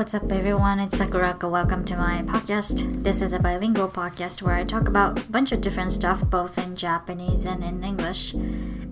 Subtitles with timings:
[0.00, 0.80] What's up, everyone?
[0.80, 1.50] It's Sakuraka.
[1.50, 3.04] Welcome to my podcast.
[3.04, 6.58] This is a bilingual podcast where I talk about a bunch of different stuff, both
[6.58, 8.34] in Japanese and in English.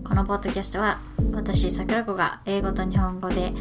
[0.05, 0.99] このポッドキャストは
[1.33, 3.53] 私、桜子が英語と日本語で、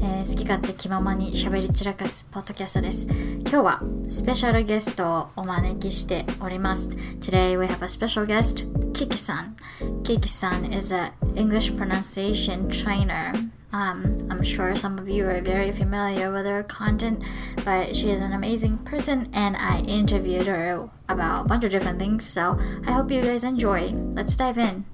[0.00, 3.06] えー、好き勝手気ままに喋り散らかすポッドキャストです。
[3.08, 6.88] 今日はスペシャルゲストをお招きしております。
[7.20, 9.56] Today we have a special guest, Kiki-san.
[10.04, 13.32] Kiki-san is an English pronunciation trainer.
[13.73, 17.23] Um, I'm sure some of you are very familiar with her content,
[17.63, 21.97] but she is an amazing person and I interviewed her about a bunch of different
[21.97, 23.91] things, so I hope you guys enjoy.
[24.13, 24.85] Let's dive in.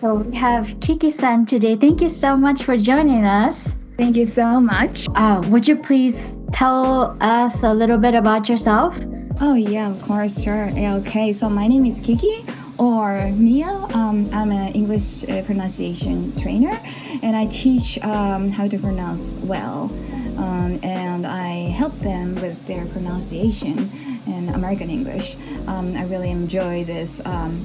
[0.00, 1.76] So we have Kiki san today.
[1.76, 3.74] Thank you so much for joining us.
[3.96, 5.06] Thank you so much.
[5.14, 8.96] Uh, would you please tell us a little bit about yourself?
[9.40, 10.68] Oh, yeah, of course, sure.
[10.68, 12.44] Yeah, okay, so my name is Kiki
[12.78, 13.68] or Mia.
[13.94, 16.80] Um, I'm an English uh, pronunciation trainer
[17.22, 19.90] and I teach um, how to pronounce well.
[20.36, 23.90] Um, and I help them with their pronunciation
[24.26, 25.36] in American English.
[25.66, 27.64] Um, I really enjoy this um,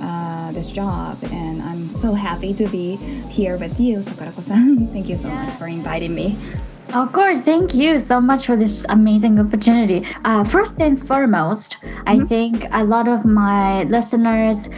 [0.00, 2.96] uh, this job, and I'm so happy to be
[3.28, 4.88] here with you, Sakurako-san.
[4.92, 6.36] Thank you so much for inviting me.
[6.92, 10.06] Of course, thank you so much for this amazing opportunity.
[10.24, 12.28] Uh, first and foremost, I Mhm.
[12.28, 14.68] think a lot of my listeners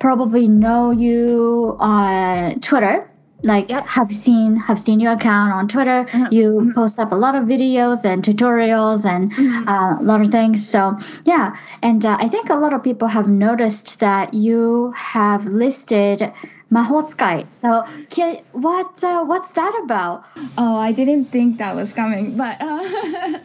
[0.00, 3.10] probably know you on Twitter.
[3.44, 3.86] Like Yep.
[3.86, 6.06] have seen have seen your account on Twitter.
[6.08, 6.32] Mhm.
[6.32, 6.74] You Mhm.
[6.74, 9.68] post up a lot of videos and tutorials and Mhm.
[9.68, 10.66] uh, a lot of things.
[10.66, 15.44] So yeah, and uh, I think a lot of people have noticed that you have
[15.46, 16.32] listed
[16.70, 17.46] Mahotsukai.
[17.62, 20.24] So can, what uh, what's that about?
[20.58, 22.36] Oh, I didn't think that was coming.
[22.36, 23.38] But, uh,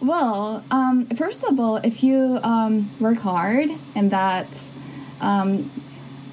[0.00, 4.62] well, um, first of all, if you um, work hard and that,
[5.22, 5.70] um,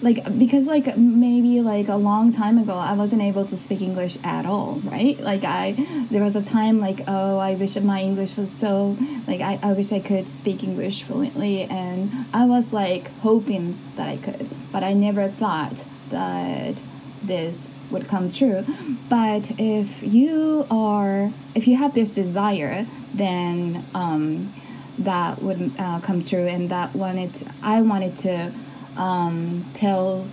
[0.02, 4.18] like, because, like, maybe like a long time ago, I wasn't able to speak English
[4.25, 5.18] at all, right?
[5.18, 5.72] Like, I,
[6.12, 9.72] there was a time like, oh, I wish my English was so, like, I, I
[9.72, 11.63] wish I could speak English fluently.
[11.63, 16.76] And I was like hoping that I could, but I never thought that
[17.22, 18.64] this would come true
[19.08, 24.53] but if you are if you have this desire then um,
[24.98, 28.53] that would uh, come true and that wanted i wanted to
[28.97, 30.26] um, tell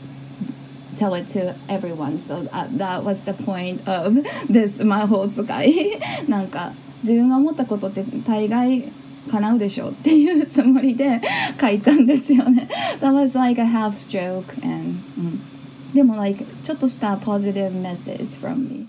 [0.96, 4.14] tell it to everyone so that, that was the point of
[4.50, 8.92] this 魔法使い なんか自分が思ったことって大概
[9.30, 11.22] 叶うでしょうっていうつもりで
[11.59, 12.68] 書いたんですよね
[13.02, 15.50] That was like a half joke and、うん
[15.94, 18.88] でも like ちょっとした positive message from me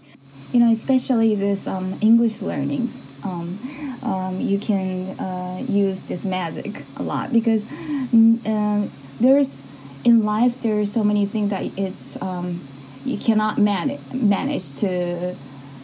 [0.52, 2.88] you know especially this um, English learning
[3.22, 3.58] um,
[4.02, 7.66] um, you can uh, use this magic a lot because
[8.12, 8.88] mm, uh,
[9.20, 9.62] there's
[10.04, 12.66] in life there are so many things that it's um,
[13.04, 15.34] you cannot manage manage to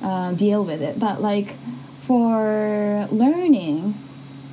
[0.03, 1.57] uh, deal with it but like
[1.99, 3.95] for learning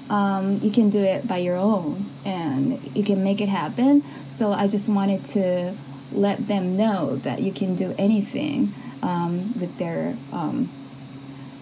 [0.10, 4.52] um, you can do it by your own and you can make it happen so
[4.52, 5.74] i just wanted to
[6.17, 8.73] let them know that you can do anything
[9.03, 10.69] um, with their um,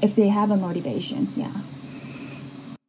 [0.00, 1.50] if they have a motivation yeah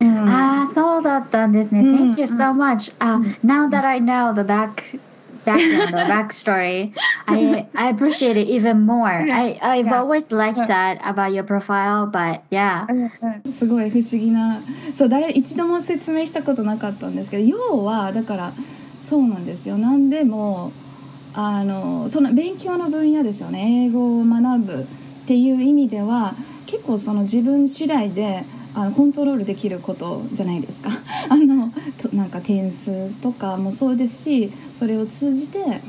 [0.02, 1.80] ああ、そうだったんですね。
[1.80, 2.94] うん Thank you so much.
[3.00, 5.00] Uh, うん now that I know the back
[5.46, 6.92] background or backstory,
[7.28, 9.08] I I appreciate it even more.
[9.32, 10.02] I I've Yeah.
[10.02, 12.86] always liked that about your profile, but yeah.
[13.52, 14.62] すごい不思議な
[14.94, 18.54] そう誰一度も説明したことなかったんですけど要はだから
[19.00, 20.72] そうなんですよ何でも
[21.38, 23.88] あのその勉強の分野ですよね。
[23.88, 24.86] 英語を学ぶっ
[25.28, 26.36] ていう意味では
[26.66, 30.92] 結構その自分次第であのコントロールできることじゃないですか。
[31.28, 31.74] あの
[32.14, 35.82] なんか点数とかもそうですしそれを通じて、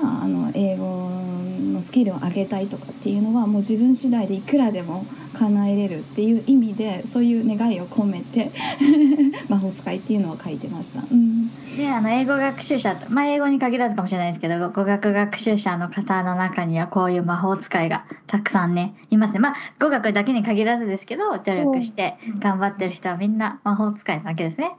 [0.00, 1.10] まあ、あの英語
[1.58, 8.52] のスキルを上げたいとかっていうのはもう自分次第でいくらでも叶えれるっていう意味でそういう願いを込めて
[9.48, 11.02] 魔法使いっていうのを書いてました。
[11.10, 19.38] うんで、あの英語学習者、まあ英語に限らずかもしれないですけど、語学学習者の方の中にはこういう魔法使いがたくさんね、いますね。
[19.38, 24.72] まあ語学だけに限らずですけど、努力して頑張ってる人はみんな魔法使いなわけですね。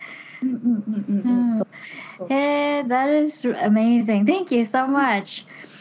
[0.44, 1.68] うんうんうんうんうんそう
[2.18, 4.26] そう Hey, that is amazing.
[4.26, 5.09] Thank you so much.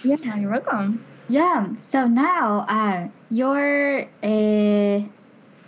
[0.05, 1.05] Yeah, you're welcome.
[1.29, 1.67] Yeah.
[1.77, 5.01] So now, uh, your uh,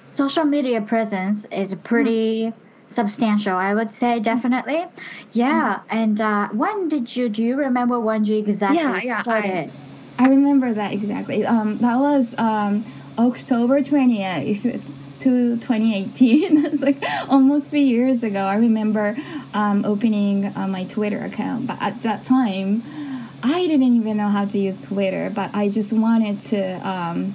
[0.05, 2.53] social media presence is pretty
[2.87, 3.55] substantial.
[3.55, 4.87] I would say definitely.
[5.33, 5.81] Yeah.
[5.91, 7.29] And uh, when did you?
[7.29, 9.73] Do you remember when you exactly Yeah, yeah, I- started?
[10.19, 11.47] I remember that exactly.
[11.47, 12.85] Um, that was um,
[13.19, 14.63] October 28th
[15.21, 16.65] to 2018.
[16.67, 18.41] It's like almost three years ago.
[18.45, 19.17] I remember
[19.55, 22.83] um, opening uh, my Twitter account, but at that time,
[23.43, 27.35] I didn't even know how to use Twitter, but I just wanted to um,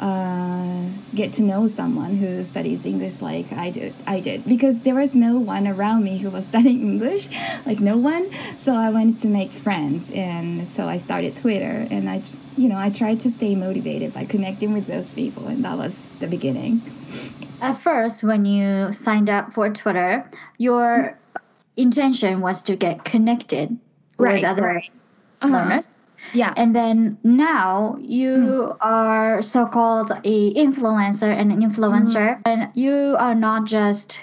[0.00, 3.94] uh, get to know someone who studies English like I did.
[4.06, 7.28] I did because there was no one around me who was studying English,
[7.66, 8.30] like no one.
[8.56, 12.22] So I wanted to make friends, and so I started Twitter, and I,
[12.56, 16.06] you know, I tried to stay motivated by connecting with those people, and that was
[16.20, 16.82] the beginning.
[17.60, 20.28] At first, when you signed up for Twitter,
[20.58, 21.16] your
[21.76, 23.78] intention was to get connected
[24.18, 24.90] Right, with other right.
[25.42, 25.52] Uh-huh.
[25.56, 25.88] learners.
[26.32, 26.54] Yeah.
[26.56, 33.66] And then now you are so-called a influencer and an influencer, and you are not
[33.66, 34.20] just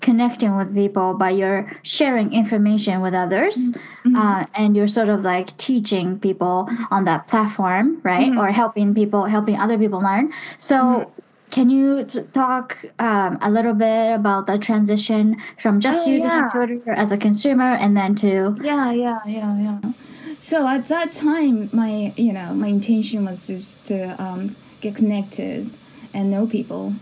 [0.00, 3.72] connecting with people, but you're sharing information with others,
[4.16, 8.34] uh, and you're sort of like teaching people on that platform, right?
[8.36, 10.32] Or helping people, helping other people learn.
[10.58, 11.10] So.
[11.52, 16.30] Can you t- talk um, a little bit about the transition from just Oh, using
[16.30, 16.48] yeah.
[16.48, 19.92] Twitter as a consumer and then to yeah yeah yeah yeah
[20.42, 25.70] so at that time my you know my intention was just to um, get connected
[26.12, 26.94] and know people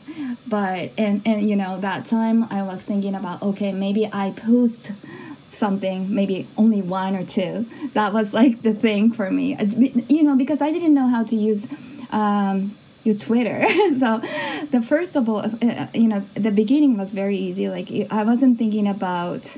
[0.46, 4.92] but and and you know that time i was thinking about okay maybe i post
[5.48, 9.64] something maybe only one or two that was like the thing for me Uh,
[10.08, 11.66] you know because i didn't know how to use
[12.10, 13.62] um, use Twitter.
[13.98, 14.18] so
[14.70, 17.68] the first of all, uh, you know, the beginning was very easy.
[17.68, 19.56] Like I wasn't thinking about,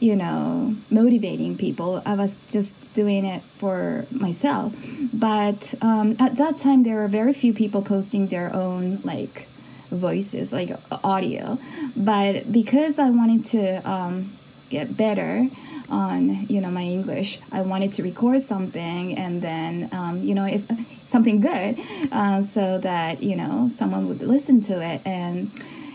[0.00, 2.02] you know, motivating people.
[2.06, 4.72] I was just doing it for myself.
[5.12, 9.48] But um, at that time, there were very few people posting their own like
[9.90, 11.58] voices, like audio.
[11.96, 14.32] But because I wanted to um,
[14.70, 15.48] get better
[15.90, 20.44] on you know my english i wanted to record something and then um, you know
[20.44, 20.62] if
[21.06, 21.78] something good
[22.12, 25.50] uh, so that you know someone would listen to it and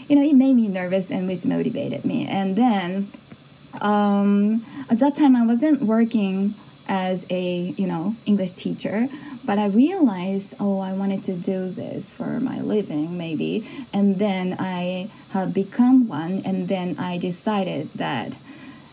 [0.10, 3.12] you know it made me nervous and which motivated me and then
[3.81, 6.55] um, at that time i wasn't working
[6.89, 9.09] as a you know english teacher
[9.45, 14.57] but i realized oh i wanted to do this for my living maybe and then
[14.59, 18.35] i have become one and then i decided that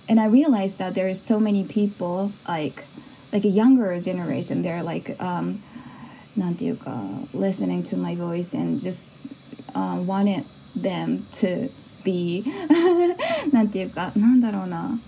[0.07, 2.83] and I realized that there is so many people like
[3.31, 4.61] like a younger generation.
[4.61, 5.61] They're like um,
[6.37, 6.99] なんていうか
[7.33, 9.29] listening to my voice and just
[9.73, 10.43] uh, wanted
[10.75, 11.69] them to
[12.02, 12.44] be
[13.52, 14.98] なんていうかなんだろうな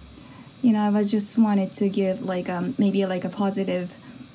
[0.63, 3.89] you know I was just wanted to give like um, maybe like a positive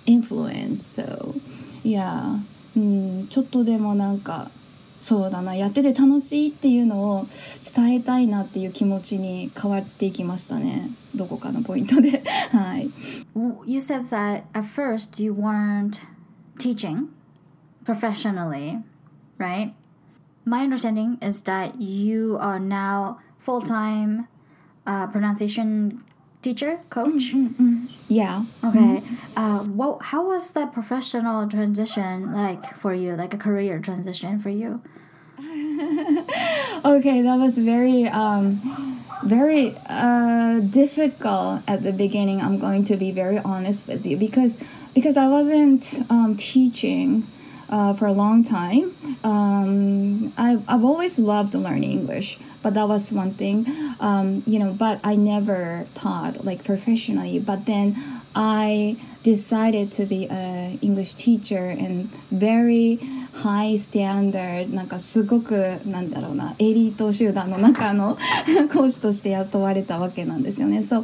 [0.06, 1.36] influence so
[1.84, 2.40] yeah
[2.76, 4.52] うんちょっとでもなんか
[5.02, 7.28] そうだなやってて楽しいっていうのを
[7.76, 12.92] 伝えたいなっていう気持ちに変わっていきましたねどこかのポイントではい
[13.66, 16.00] You said that at first you weren't
[16.60, 17.08] teaching
[17.86, 18.80] professionally,
[19.38, 19.74] right?
[20.48, 24.30] My understanding is that you are now full time
[24.86, 26.06] uh, pronunciation
[26.42, 27.34] teacher, coach.
[28.08, 29.04] yeah Okay.
[29.36, 30.04] Uh, what?
[30.04, 33.18] How was that professional transition like for you?
[33.18, 34.82] Like a career transition for you?
[36.86, 38.58] okay that was very um
[39.24, 44.58] very uh difficult at the beginning i'm going to be very honest with you because
[44.96, 47.28] because i wasn't um, teaching
[47.69, 48.95] uh, for a long time
[49.25, 53.67] um, I, i've always loved learning english but that was one thing
[54.01, 57.97] um, you know but i never taught like professionally but then
[58.35, 62.99] i decided to be a english teacher and very
[63.35, 68.19] high standard なんかすごくなんだろうなエリート集団の中の
[68.73, 71.03] 講師として雇われたわけなんですよね so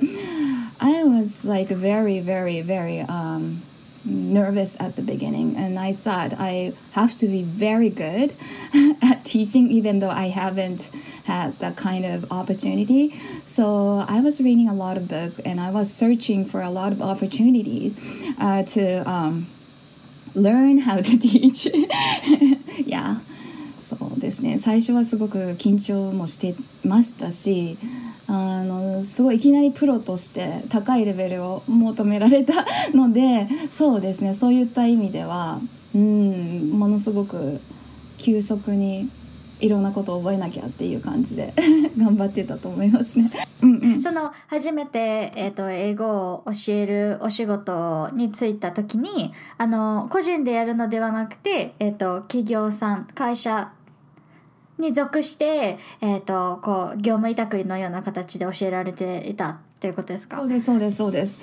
[0.81, 3.63] I was like very very very um,
[4.05, 8.35] nervous at the beginning and I thought I have to be very good
[9.03, 10.91] at teaching even though I haven't
[11.25, 15.71] had that kind of opportunity so I was reading a lot of books and I
[15.71, 17.93] was searching for a lot of opportunities
[18.39, 19.49] uh, to um,
[20.35, 21.67] learn how to teach
[22.85, 23.21] yeah
[23.81, 26.55] そうですね最初はすごく緊張もして
[26.85, 27.79] ましたし
[28.28, 35.60] あのすごいいきなりプロとして高いレベルを求められたのでそうですねそういった意味では
[35.94, 37.60] うんものすごく
[38.18, 39.10] 急速に
[39.60, 41.54] いろんなことを覚えなきゃっていう感じで
[41.98, 43.32] 頑張ってたと思いますね。
[43.62, 53.72] うんうんその初めて、えー、と英語を教えるお仕事に就いた時にあの個人でやるのではなくて、えー、と企業さん会社
[54.84, 61.40] に属して、えー、とこう業務委託のような形で教えられていたということですかそうですそうですそうです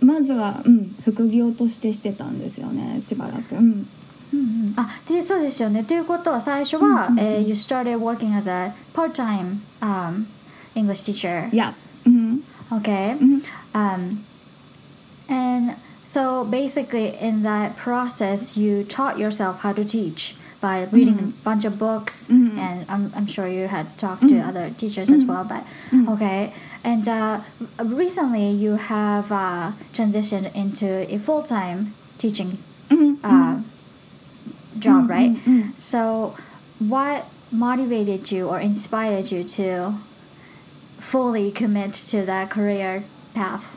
[0.00, 3.88] まずは、うん、副業としてしてたんですよねしばらく、うん、うん
[4.32, 10.26] うんあでそうですよねということは最初は、えー You started working as a part-time、um,
[10.74, 11.74] English teacher いや、
[12.06, 13.16] うん、Okay.
[13.74, 14.24] Um,
[15.28, 21.44] and so basically, in that process, you taught yourself how to teach by reading a
[21.44, 22.58] bunch of books, Mhm.
[22.58, 25.44] and I'm, I'm sure you had talked to other teachers as well.
[25.44, 25.62] But
[26.14, 27.40] okay, and uh,
[27.78, 32.58] recently you have uh, transitioned into a full time teaching
[33.22, 33.60] uh,
[34.78, 35.36] job, right?
[35.76, 36.34] So,
[36.80, 39.94] what motivated you or inspired you to
[40.98, 43.76] fully commit to that career path?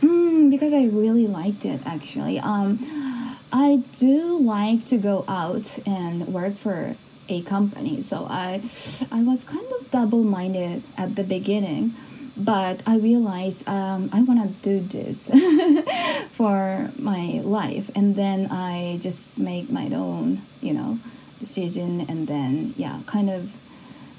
[0.00, 2.40] Mm, because I really liked it actually.
[2.40, 2.78] Um,
[3.51, 6.95] I do like to go out and work for
[7.29, 8.61] a company, so I
[9.11, 11.93] I was kind of double-minded at the beginning,
[12.35, 15.29] but I realized um, I want to do this
[16.31, 20.99] for my life, and then I just make my own, you know,
[21.39, 23.51] decision, and then yeah, kind of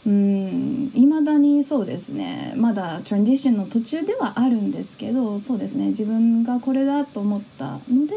[0.06, 8.14] うんいまだにそうですねまだトランジションの途中ではあるんですけどそうですね自分がこれだと思ったので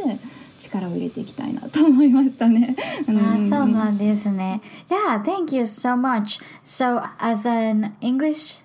[0.57, 2.75] 力を入れていきたいなと思いましたね。
[3.07, 4.61] うんあそうなんですね。
[4.89, 6.39] Yeah, thank you so much.
[6.63, 8.63] So, as an English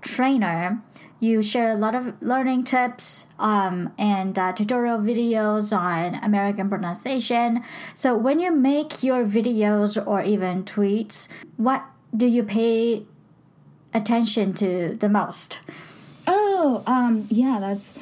[0.00, 0.80] trainer,
[1.20, 7.62] you share a lot of learning tips um, and uh, tutorial videos on American pronunciation.
[7.94, 11.82] So, when you make your videos or even tweets, what
[12.16, 13.06] do you pay
[13.92, 15.60] attention to the most?
[16.26, 17.94] Oh, um, yeah, that's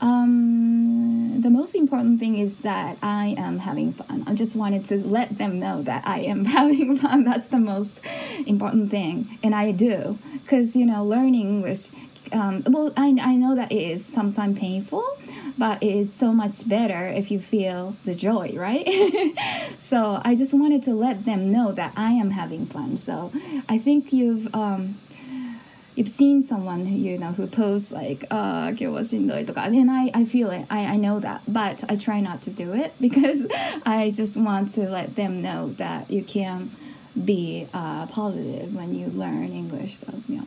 [0.00, 1.05] um,
[1.37, 4.23] the most important thing is that I am having fun.
[4.27, 7.23] I just wanted to let them know that I am having fun.
[7.23, 8.01] That's the most
[8.45, 11.89] important thing, and I do because you know learning English.
[12.33, 15.05] Um, well, I I know that it is sometimes painful,
[15.57, 18.85] but it is so much better if you feel the joy, right?
[19.77, 22.97] so I just wanted to let them know that I am having fun.
[22.97, 23.31] So
[23.69, 24.97] I think you've um,
[25.97, 30.49] you've seen someone who, you know who posts like uh 今日はしんどいとか and I, I feel
[30.51, 33.47] it I, I know that but I try not to do it because
[33.83, 36.69] I just want to let them know that you can
[37.15, 40.43] be uh, positive when you learn English so, yeah.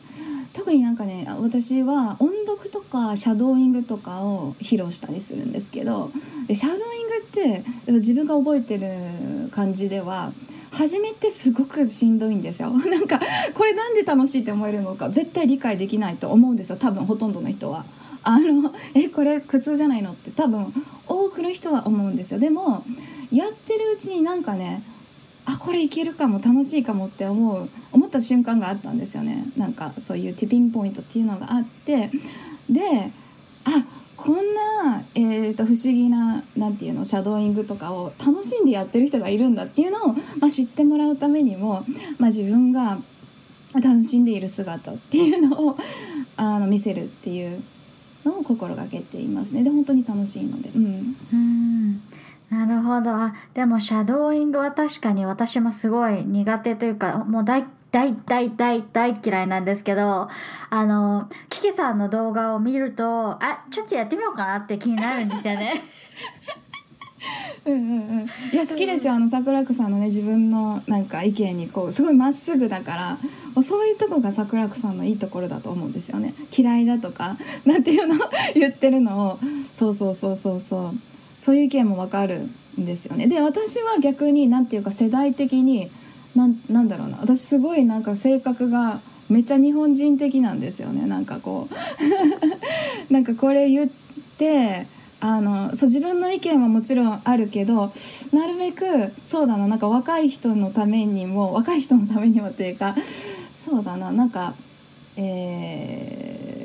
[0.53, 6.11] 特になんかね私は音読とかシャドーイングとかを披露したりするんですけど
[6.47, 10.33] でシャドーイングって自分が覚えてる感じでは
[10.73, 12.71] 初めてすごくしんどいんですよ。
[12.89, 13.21] なんか
[13.55, 16.77] これなんで楽しいって思えるのか絶対理解できないと思うんですよ。
[16.77, 17.85] 多分ほとんどの人は。
[18.23, 20.31] あの えこれ苦痛じゃないのって。
[20.31, 20.73] 多分
[21.09, 22.41] 多くの人は思うんですよ。
[22.41, 22.85] でも
[23.33, 24.83] やってるうちになんかね
[25.45, 29.47] あこれいけるかも楽しいかもって思う思った瞬間があったんですよね。
[29.57, 32.11] なんかそういうティピンポイントっていうのがあって。
[32.69, 33.11] で
[33.65, 33.85] あ
[34.23, 41.85] こんな、えー、と不思議ななんていうのシャドーイングとかを楽しんでやってる人がいるんだっていうのを、まあ、知ってもらうためにも、
[42.19, 42.99] まあ、自分が
[43.75, 45.77] 楽しんでいる姿っていうのを
[46.37, 47.63] あの見せるっていう
[48.25, 49.63] のを心がけていますね。
[49.63, 52.03] で本当に楽しいので、うん、うん。
[52.51, 53.13] なるほど。
[53.55, 60.29] でも、シャドーイングは確かに私もすごい苦手というか、もう大、大、大、大、大嫌いなんですけど、
[60.71, 65.75] あの、キキさんの動画を見ると、あ、ちょっとやってみようかなって気になるんですよね。
[67.67, 68.27] うんうんうん。
[68.53, 69.15] いや好きですよ。
[69.15, 73.19] あの桜子さんのね自分のなんか意見にこうすごいまっすぐだか
[73.55, 76.35] らそういうとこが桜子さんのいいところだと思うんですよね。
[76.57, 78.15] 嫌いだとか なんていうの？
[78.15, 78.19] を
[78.55, 79.39] 言ってるのを。
[79.73, 80.95] そうそうそうそうそう。
[81.37, 83.27] そういう意見もわかるんですよね。
[83.27, 85.91] で私は逆になんていうか世代的に
[86.35, 87.19] なんなんだろうな。
[87.21, 91.07] 私すごいなんか性格がめっちゃ日本人的なんですよね。
[91.07, 91.75] なんかこう。
[93.13, 93.91] なんかこれ言っ
[94.39, 94.87] て
[95.21, 97.93] あのそう自分の意見はもちろんあるけど
[98.33, 102.97] なるべくそうだななんか若い人のためにも若い人のためにもっていうか
[103.55, 104.55] そうだななんか、
[105.17, 106.61] えー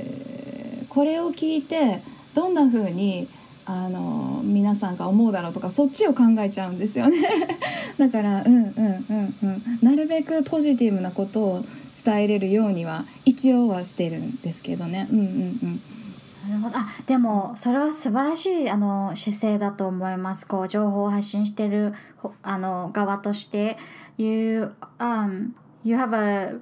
[0.96, 2.02] これを聞いて
[2.34, 3.28] どんな風に
[3.66, 7.18] あの皆さんが思うだろうとかそっちを考えちゃうんですよね
[7.98, 11.66] だからうんうんうんうんなるべくポジティブなことを
[12.06, 15.28] 伝えれるようには一応はしてるんですけどねうんうんう
[15.66, 15.82] ん
[16.48, 16.78] なるほど。
[16.78, 20.46] あ、でも、それは素晴らしい、あの、姿勢だと思います。
[20.46, 21.94] こう、情報を発信してる、
[22.44, 23.78] あの、側として、
[24.20, 25.54] you, um,
[25.84, 26.60] you have a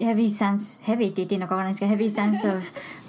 [0.00, 2.64] heavy sense, heavy って言っていいのかわからないですけど、heavy sense of,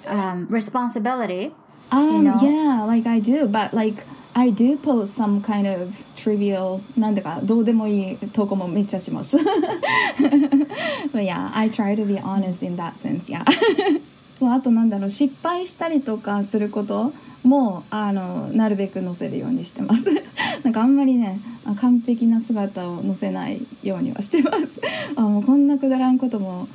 [0.06, 1.52] um, responsibility.
[1.90, 2.38] Um, know?
[2.42, 9.38] yeah, like I do, but like I do post some kind of trivial なんだかどうでもいい投稿もめっちゃします。
[11.12, 13.44] but yeah, I try to be honest in that sense, yeah.
[14.36, 17.12] そうあとなんだろう失敗したりとかすること
[17.42, 20.10] もあのなるべく載せるようにしてます。
[20.62, 24.80] なんかあんまりねあ完璧な姿を載せないようにはしてます。
[25.14, 26.68] あもうこんなくだらんことも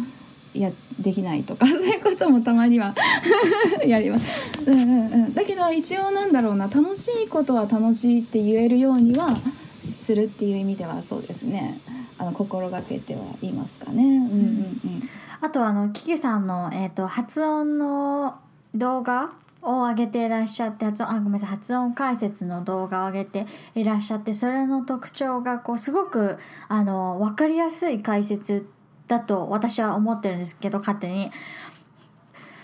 [0.53, 2.93] いやできないとか そういうこともたまには
[3.86, 9.39] やります、うんうんうん、だけど一応なんだろうな楽しいことは楽しいって言えるようには
[9.79, 11.79] するっていう意味ではそうですね。
[12.17, 14.03] あの心がけてはいますかね。
[14.03, 15.10] うんうんうん。
[15.41, 18.36] あとあのキキさんの、えーと、発音の
[18.75, 19.31] 動画
[19.63, 28.67] を上げていらっしゃって発音あごめんなさい発音解説の動画を上げていらっしゃってそれの特徴がこうすごくあの分かりやすい解説
[29.12, 31.32] だと私は思ってるんですけど勝手に。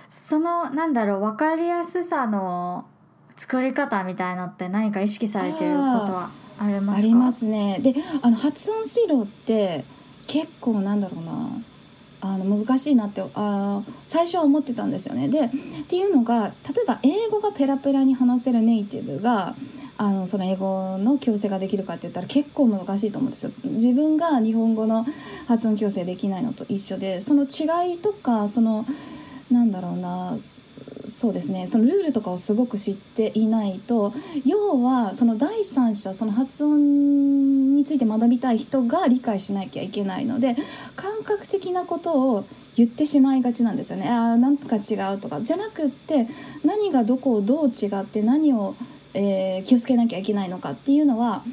[0.10, 2.86] そのなんだろう分かりやすさの
[3.36, 5.80] 作り方みたいのって何か意識されてること
[6.14, 6.94] はありますか？
[6.98, 7.80] ありますね。
[7.82, 9.84] であの発音指導って
[10.26, 11.50] 結構なんだろうな。
[12.20, 15.30] あの難しいなってあ最初は思ってたんですよね。
[15.30, 15.50] でっ
[15.88, 19.56] ていうのが例えば英語がペラペラに話せるネイティブが
[19.98, 23.52] あのその英語の矯正ができるかって言ったら結構難しいと思うんですよ。
[23.64, 25.06] 自分が日本語の
[25.48, 28.86] 発音矯正できないのと一緒でその違いとかその
[29.50, 30.36] なんだろうな
[31.08, 34.14] そうですねそのルールとかをすごく知っていないと
[34.46, 40.56] 要はその第三者その発音について学びたい人が理解しなきゃいけないので
[40.96, 46.28] 感覚的なことを言ってしまいがちなんですよねああなんか違うとかじゃなくって
[46.64, 48.76] 何がどこをどう違って何を、
[49.18, 51.44] えー、気をつけなきゃいけないのかっていうのは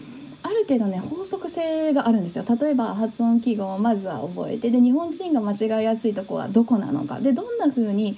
[0.42, 8.16] ある程度ね法則性があるんですよ例えば発音記号をまずは覚えてで日本人が間違いやすいとこはどこなのかでどんな風に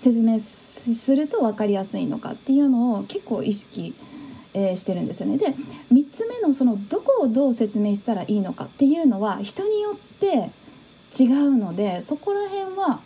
[0.00, 3.94] 説明すると分かりやすいのかっていうのを結構意識
[4.54, 5.36] えー、してるんですよね。
[5.36, 5.54] で
[5.92, 10.50] 3つ目のそのどこをどう説明したらいいのかっていうのは人によって
[11.16, 13.00] 違うのでそこら辺は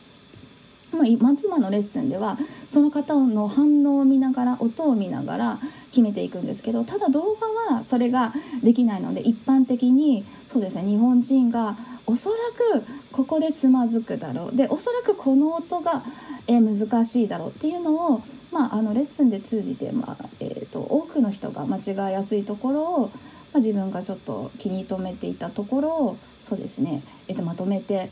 [0.92, 2.37] まあ、松間のレッスンでは
[2.68, 5.58] その方の反応を見ながら音を見ながら
[5.92, 7.37] 決めていくんですけどただ動
[7.68, 8.32] 画はそれが
[8.62, 12.37] できないので一般的にそうですね日本人がおそら
[12.80, 16.02] くここでつまずくだろうでおそらくこの音が、
[16.49, 23.10] え難しいだろうっていうのを、まあ、あのレッスンで通じて、まあえーと、多くの人が間違いやすいところを、ま
[23.54, 28.10] あ、自分がちょっと気に留めていたところをそうですね、えーとまとめて。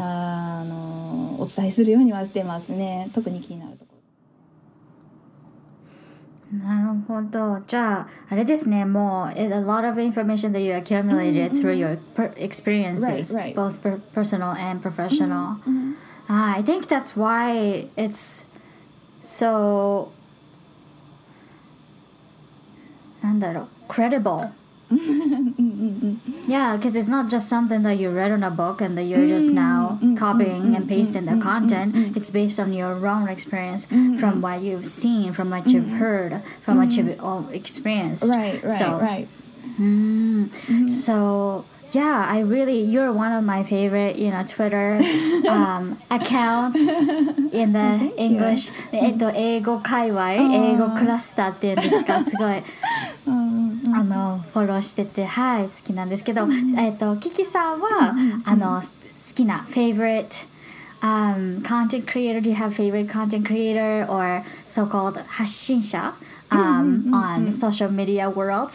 [0.00, 3.87] あのお伝えするようにはしてますね特に気になると
[6.51, 7.61] なるほど。
[7.65, 11.97] じゃあ、あれですね、もう、a lot of information that you accumulated through your
[12.37, 13.55] experiences, right, right.
[13.55, 15.57] both per personal and professional.
[15.57, 15.93] Mm -hmm.
[16.29, 18.45] uh, I think that's why it's
[19.19, 20.09] so,
[23.23, 24.51] なんだろう、credible.
[26.47, 29.27] yeah, because it's not just something that you read on a book and that you're
[29.27, 32.15] just now copying and pasting the content.
[32.15, 36.77] It's based on your own experience from what you've seen, from what you've heard, from
[36.77, 37.17] what you've
[37.53, 38.23] experienced.
[38.23, 39.27] Right, right, so, right.
[39.79, 44.99] Mm, so yeah, I really you're one of my favorite, you know, Twitter
[45.49, 52.63] um, accounts in the English えっと英語界隈、英語クラスターっていうんですか、すごい。
[53.98, 56.46] あのフォローしててはい好きなんですけど、
[56.78, 58.86] えっとキキさんは、あの好
[59.34, 60.46] きな favorite
[61.00, 66.14] um, content creator do you have favorite content creator or so-called 発信者
[66.50, 68.72] um, on social media world?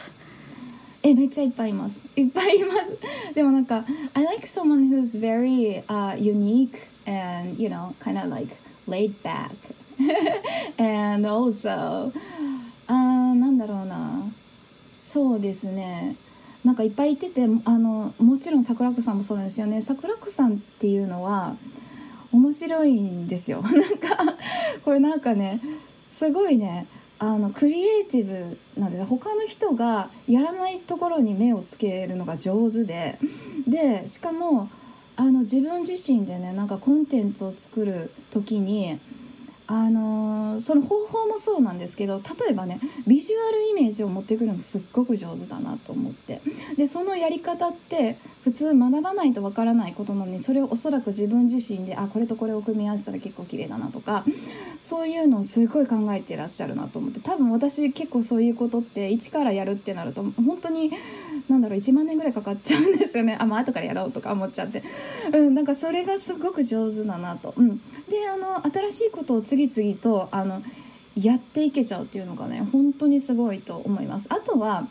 [1.01, 8.57] えめっちゃいっぱいいますいっぱいいますでもなんか I like someone who's very、uh, unique and you know kind of like
[8.89, 9.51] laid back
[10.77, 12.11] and also
[12.87, 14.33] あなんだろうな
[15.13, 16.15] そうですね。
[16.65, 19.79] なんかいっぱい言っててあのもちろん桜子さんもそうですよね。
[19.79, 21.55] 桜子さんっていうのは
[22.31, 23.61] 面白いんですよ。
[23.61, 24.17] なんか
[24.83, 25.61] これなんかね
[26.07, 26.87] すごいね
[27.19, 33.19] あのクリエイティブなんです他の人がやらないところに目をつけるのが上手で。
[33.67, 34.67] でしかも
[35.15, 38.97] あの自分自身でねなんかコンテンツを作る時に
[39.67, 46.41] あの、その方法もそうなんですけど例えばねビジュアルイメージを持ってくるのすっごく上手だなと思って。
[46.77, 54.25] でそのやり方って普通学ばないとわからないことなのにそれをおそらく自分自身であこれとこれを組み合わせたら結構綺麗だなとか
[54.79, 57.19] そういうのをすごい考えてらっしゃるなと思って。
[57.19, 60.91] 多分私結構そういうことって一からやるってなると本当に
[61.49, 64.83] なんだろう1万年ぐらいかかっちゃうんですよねあまあ後からやろうとか思っちゃって、
[65.33, 67.53] うん、なんかそれがすごく上手だなと。
[67.57, 67.77] うん、
[68.09, 70.61] であの新しいことを次々とあの
[71.15, 74.27] やっていけちゃうっていうのがね本当にすごいと思います。
[74.29, 74.87] あとは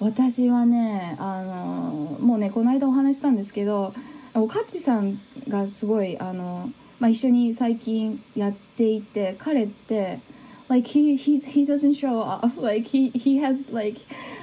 [0.00, 3.94] 私はねあのもうねこの間お話したんですけど
[4.34, 10.20] おかちさんがすごいあの、まあ、一緒に最近やっていて彼って
[10.68, 12.56] like he he he doesn't show off.
[12.56, 13.98] Like he he has like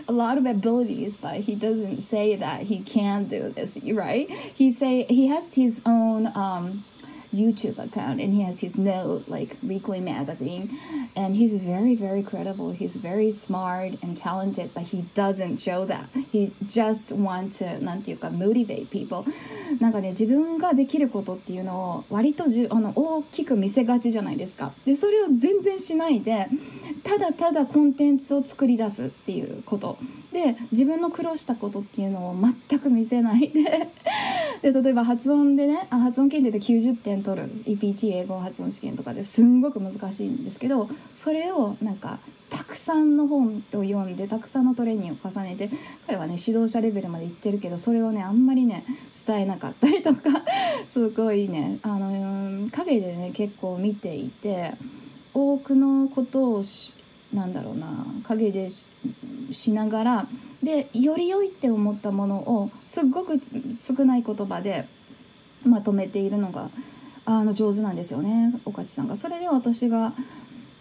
[0.08, 4.30] a lot of abilities but he doesn't say that he can do this right?
[4.30, 6.84] He say he has his own um
[7.34, 10.70] YouTube account and he has his note like weekly magazine
[11.16, 16.06] and he's very very credible he's very smart and talented but he doesn't show that
[16.32, 19.24] he just wants to なんていうか motivate people
[19.80, 26.48] なんかね自分ができることっていうのを割とじあの大きく見せがちじゃないですかでそれを全然しないで
[27.04, 29.98] ただただコンテンツを作り出すっていうこと
[30.32, 32.36] で自分の苦労したことっていうのを
[32.70, 33.90] 全く見せないで。
[34.62, 37.50] で例えば発音でねあ発音検定で90点取る。
[37.66, 42.20] EPT 英語発音試験とかですんごく難しいんですけどそれをなんか
[42.52, 45.70] たくさんの本を読んでたくさんのトレーニングを重ねて
[46.06, 48.84] 彼はね指導者レベルまで行ってるけどそれをねあんまりね
[49.26, 50.44] 伝えなかったりとか
[50.88, 54.74] すごいねあの陰でね結構見ていて
[55.34, 56.64] 多くのことを
[57.34, 57.88] なんだろうな
[58.24, 60.28] 陰でしながら
[60.64, 63.40] でより良いって思ったものをすっごく
[63.78, 64.86] 少ない言葉で
[65.66, 66.70] まとめているのが
[67.26, 69.16] あの上手なんですよね岡地さんが。
[69.16, 70.14] それで私が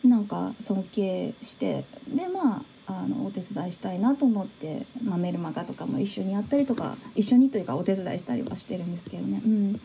[0.05, 9.41] なんか尊敬してでまああのお手伝いしたいなと思って、まあ、メルマガとかも一緒にやったりとか一緒にというかお手伝いしたりはしてるんですけどね。
[9.45, 9.81] うん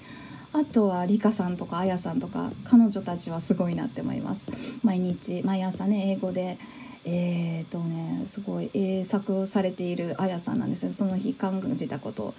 [0.56, 4.48] あとはリカさんとかあやさんとか彼女たちはすごいなって思います。
[4.84, 6.58] 毎日毎朝ね英語で
[7.08, 10.92] えーとね、すごい英作をされているあやさんなんですね。
[10.92, 12.34] その日感じたこと。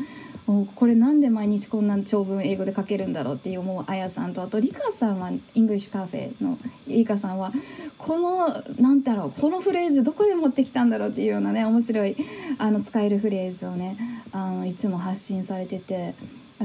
[0.75, 7.53] これなんで毎日こんな長文英語で書けるんだろうって思うあやさんとあとリカさんはイングリッシュカフェのリカさんは
[7.99, 12.17] このなんだろうこのフレーズどこで持ってきたんだろうっていうようなね面白い
[12.59, 13.97] あの使えるフレーズをね
[14.33, 16.15] あのいつも発信されてて。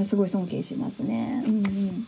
[0.05, 1.45] すごい尊敬しますね。
[1.47, 2.07] うんうん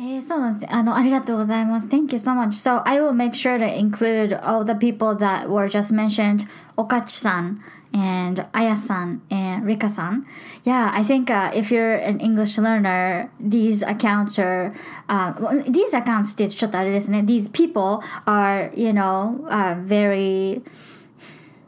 [0.00, 0.72] えー、そうなんです。
[0.72, 1.88] あの、ありがとうございます。
[1.88, 2.50] Thank you so much.
[2.52, 6.46] So I will make sure to include all the people that were just mentioned.
[6.76, 7.58] Okachi-san
[7.92, 10.24] and Aya-san and Rika-san.
[10.62, 14.72] Yeah, I think uh, if you're an English learner, these accounts are,
[15.08, 15.32] uh,
[15.66, 17.24] these accounts ってちょっとあれですね。
[17.26, 20.62] These people are, you know, uh, very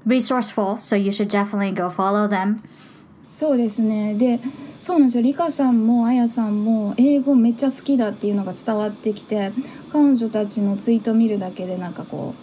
[0.07, 0.79] resourceful.
[0.79, 2.63] So you should definitely go follow them.
[3.26, 4.40] そうですねで
[4.80, 9.52] そうなんですよリカさんもあやさんも英語めっちゃ好きだっていうのが伝わってきて
[9.92, 12.36] 彼女たちのツイート見るだけでなんかこ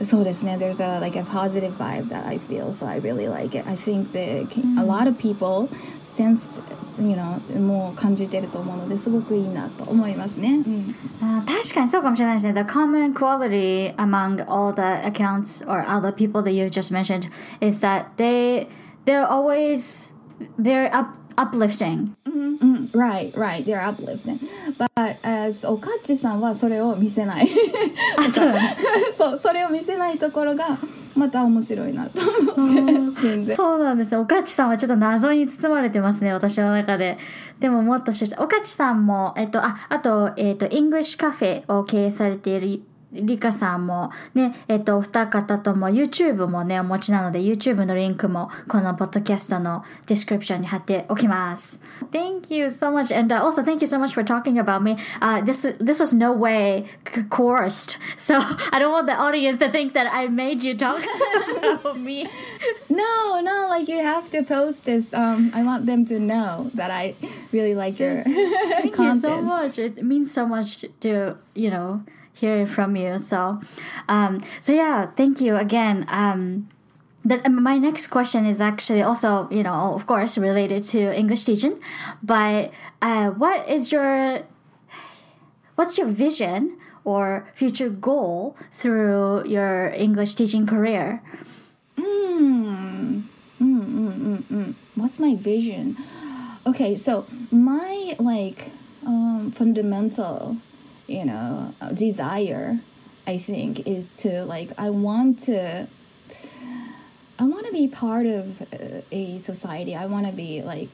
[0.00, 3.66] うそうですね there's a like a positive vibe that I feel so I really like it
[3.66, 4.46] I think that
[4.78, 5.70] a lot of people
[6.04, 6.60] sense
[7.00, 16.66] you know もう感じてると思うのですごくいいなと思いますね、うん、あ確かにそうかもしれないですね The common quality among all the accounts or other people that you
[16.66, 17.30] just mentioned
[17.60, 18.66] is that they
[19.04, 20.12] they're always
[20.58, 22.14] very up uplifting.
[22.24, 22.72] Mm -hmm.
[22.92, 23.64] Right, right.
[23.64, 24.38] They're uplifting.
[24.78, 27.48] But as おかっちさんはそれを見せない。
[29.12, 30.78] そう、それを見せないところが
[31.14, 32.20] また面白いなと
[32.56, 33.22] 思って。
[33.22, 33.56] 全然。
[33.56, 34.20] そうなんですよ。
[34.20, 37.18] おかっちさんはちょっと謎に包まれてますね、私の中で。
[37.60, 42.82] でももっと知りおかっちさんも、えっと、あ、あと、えっと、イングリッシュカフェを経営されている
[43.13, 51.79] リカさんもね、えっと、二方とも YouTube もね、お持ちなので YouTube のリンクもこのポッドキャストのディスクリプションに貼っておきます。
[52.11, 54.97] Thank you so much and、uh, also thank you so much for talking about me.
[55.21, 56.85] Uh, this, this was no way
[57.29, 57.97] coerced.
[58.17, 58.35] So
[58.71, 61.01] I don't want the audience to think that I made you talk
[61.57, 62.27] about me.
[62.89, 65.13] No, no, like you have to post this.
[65.13, 67.15] Um, I want them to know that I
[67.53, 69.21] really like your thank content.
[69.21, 69.79] Thank you so much.
[69.79, 73.18] It means so much to, you know, hear from you.
[73.18, 73.60] So,
[74.08, 76.04] um, so yeah, thank you again.
[76.08, 76.68] Um,
[77.24, 81.80] that my next question is actually also, you know, of course, related to English teaching,
[82.22, 84.42] but uh, what is your
[85.76, 91.22] what's your vision or future goal through your English teaching career?
[91.96, 93.22] Mm.
[93.60, 94.74] Mm, mm, mm.
[94.96, 95.96] What's my vision?
[96.66, 98.70] Okay, so my like
[99.06, 100.56] um, fundamental
[101.06, 102.78] you know uh, desire
[103.26, 105.86] i think is to like i want to
[107.38, 110.90] i want to be part of uh, a society i want to be like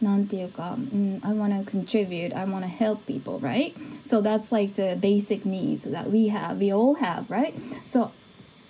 [0.00, 3.76] I want to contribute, I want to help people, right?
[4.04, 7.54] So that's like the basic needs that we have, we all have, right?
[7.84, 8.12] So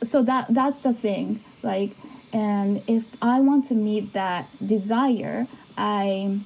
[0.03, 1.45] so that that's the thing.
[1.63, 1.97] Like
[2.33, 6.41] and if I want to meet that desire, I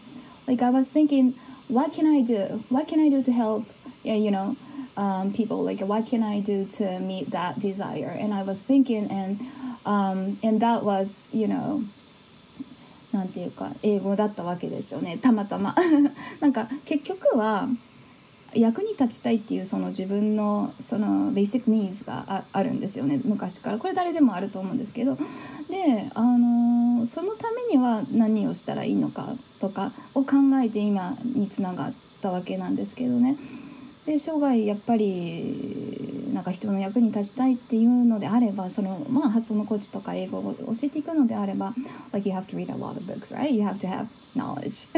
[0.46, 1.34] like I was thinking,
[1.68, 2.64] what can I do?
[2.68, 3.66] What can I do to help
[4.02, 4.56] yeah, you know,
[4.96, 8.16] um, people like what can I do to meet that desire?
[8.18, 9.40] And I was thinking, and
[9.86, 11.82] um, and that was you know
[13.12, 15.18] なんていうか英語だったわけですよね。
[15.18, 15.74] たまたま。
[16.40, 17.68] なんか結局は
[18.54, 23.20] 役に立ちたいっていうその自分のそのベーシックニーズがああるんですよね。
[23.24, 23.78] 昔から。
[23.78, 25.16] これ誰でもあると思うんですけど。
[25.68, 33.36] であのそのためには何をしたらいいのかとかを考えて今につながったわけなんですけどね。
[34.06, 41.72] で生涯やっぱりなんか人の役に立ちたいっていうのであればその、まあ、発音のコーチとか英語を教えていくのであれば
[42.12, 44.88] like you have to read a lot of books right you have to have knowledge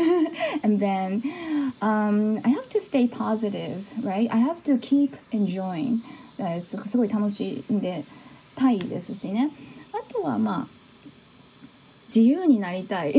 [0.62, 1.23] and then
[1.81, 5.99] um, I have to stay positive right I have to keep enjoying
[6.61, 8.05] すごい楽しんで
[8.55, 9.51] たいですしね
[9.93, 10.67] あとはまあ
[12.07, 13.14] 自由になりたい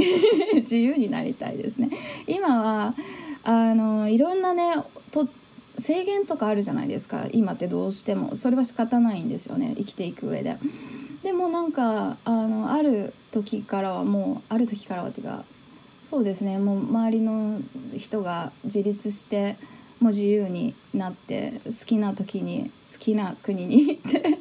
[0.56, 1.90] 自由になりたいですね
[2.28, 2.96] 今は
[3.44, 4.76] あのいろんなね
[5.12, 5.28] と
[5.78, 7.28] 制限とかあるじゃないですか。
[7.32, 8.36] 今ってどうしても。
[8.36, 9.74] それは仕方ないんですよね。
[9.78, 10.58] 生きていく上で。
[11.24, 15.44] でもなんかあのある時からはもうある時からはっていうか
[16.04, 16.60] そうですね。
[16.60, 17.60] もう周りの
[17.98, 19.58] 人が自立して
[20.00, 24.38] もう自由になって好きな時に好きな国に行って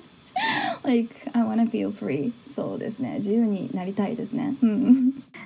[0.83, 4.55] like I wanna feel free そうですね自由になりたいですね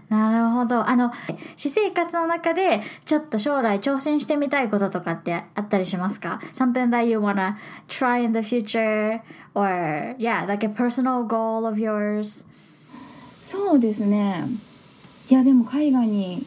[0.09, 1.13] なるほどあの
[1.57, 7.57] 私生活の中でちょっと将来挑戦してみたいこととかってあったりしますか Something that you wanna
[7.89, 9.21] try in the future
[9.55, 12.47] or yeah like a personal goal of yours
[13.41, 14.47] そうですね
[15.31, 16.47] いやでも海外に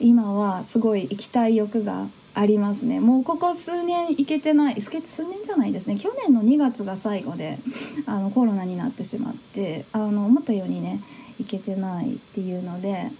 [0.00, 2.98] 今はすごい行きたい欲がありますね。
[2.98, 5.96] もうここ数年行けてない数年じゃないですね。
[5.96, 7.58] 去年の2月が最後で
[8.06, 11.00] あのコロナになってしまってあの思ったようにね
[11.38, 13.10] 行けてないっていうので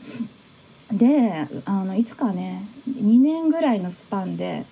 [0.92, 4.64] であのいつかね2年ぐらいのスパンで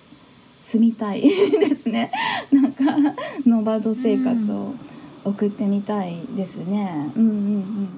[0.59, 1.21] 住みたい
[1.59, 2.11] ですね。
[2.51, 2.83] なんか
[3.45, 4.73] ノバード生活を
[5.23, 7.11] 送ってみたいですね。
[7.15, 7.89] うんうんうん。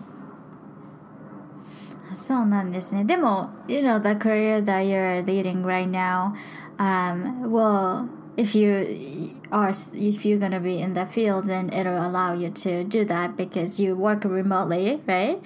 [2.14, 3.04] そうなんですね。
[3.04, 6.35] でも、you know, the career that you're leading right now,
[6.78, 12.33] um, well, if you are, if you're gonna be in the field, then it'll allow
[12.33, 15.40] you to do that because you work remotely, right?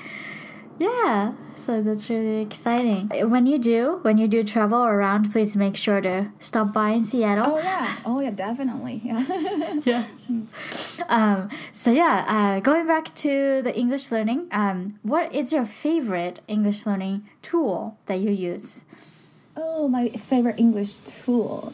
[0.79, 3.09] Yeah, so that's really exciting.
[3.31, 7.05] When you do, when you do travel around, please make sure to stop by in
[7.05, 7.45] Seattle.
[7.47, 9.01] Oh yeah, oh yeah, definitely.
[9.05, 9.25] Yeah.
[9.85, 10.05] yeah.
[11.09, 16.41] Um, so yeah, uh, going back to the English learning, um, what is your favorite
[16.49, 18.85] English learning tool that you use?
[19.57, 21.73] Oh, my favorite English tool.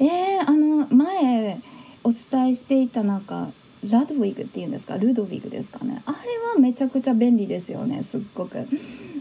[0.00, 1.60] えー、あの前
[2.02, 3.50] お伝えしていたなんか
[3.89, 4.97] ラドウィグっていうんですか？
[4.97, 6.01] ルドウィグですかね？
[6.05, 6.17] あれ
[6.53, 8.67] はめちゃくちゃ便利ですよねすっごく。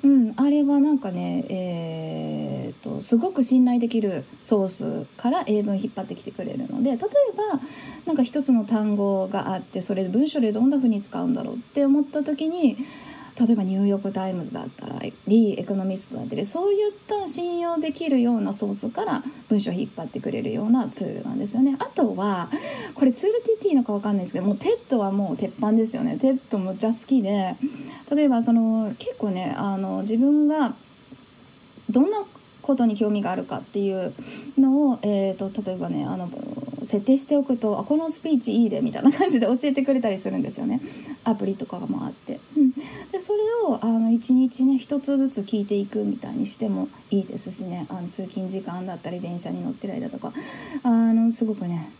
[0.05, 6.99] うん、あれはなんかねえー、とすごく信頼できるソースから英文引っ張ってきてくれるので例え
[7.37, 7.61] ば
[8.07, 12.77] なんか一つの単語があってそれ文章でどんな風に使うんだろうって思った時に
[13.38, 21.77] 例えばニューヨーク・タイムズだったらリー・エコノミストだったりそういった信用できるようなソースから文章を引っ張ってくれるようなツールなんですよね。
[21.79, 22.51] あとは
[22.94, 26.18] これツールって言っていいのか分かんないですけどもう TED はもう鉄板ですよね。
[26.18, 27.57] TED むっちゃ好きで
[28.11, 30.74] 例えばその結構ねあの自分が
[31.90, 32.24] どんな
[32.62, 34.12] ことに興味があるかっていう
[34.59, 36.31] のを、えーと、例えばねあの
[36.83, 40.81] 設定しておくとあこのスピーチいいでみたいな感じで教えてくれたりするんですよね
[41.29, 42.73] アプリとかもあって、うん、
[43.12, 47.87] でそれをあの1日ね1つずつ聞いていくみたいにしてもいいですしね。
[47.88, 50.33] あの通勤時間だったり電車に乗ってる間とか。
[50.83, 51.91] あのすごくね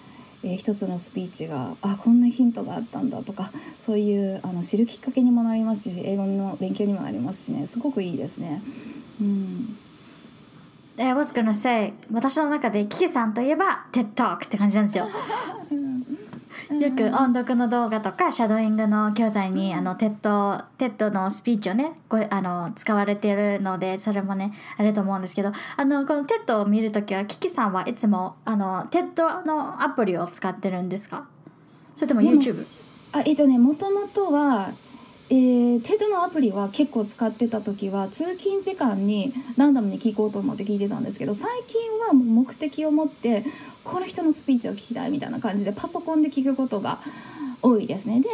[0.45, 7.67] えー、一つのスピーチがあこんなヒントがあったんだとかそういうあの知るきっかけにもなりますし英語の勉強にもなりますしね。
[7.67, 8.63] すごくいいですね。
[9.21, 9.77] うん。
[10.97, 15.09] え I was gonna say 私の中でキキさんといえば TED Talk って感じなんですよ。
[16.79, 31.27] よく音読の動画とかシャドーイングの教材にあのテッドテッドのスピーチをねこあの使われているのでそれもねあれと思うんですけどあのこの TED を見るときはキキさんはいつもあの TED のアプリを使ってるんですか？
[31.97, 32.67] それとも YouTube?
[33.13, 34.73] あえっとねもともとは
[35.31, 43.45] えー、 TED のアプリは結構使ってた時は通勤時間にランダムに聞こうと思って聞いてたんですけど最近は目的を持って
[43.89, 47.01] この人のスピーチを聞きたいみたいな感じでパソコンで聞くことが
[47.63, 48.21] 多いですね。
[48.21, 48.29] で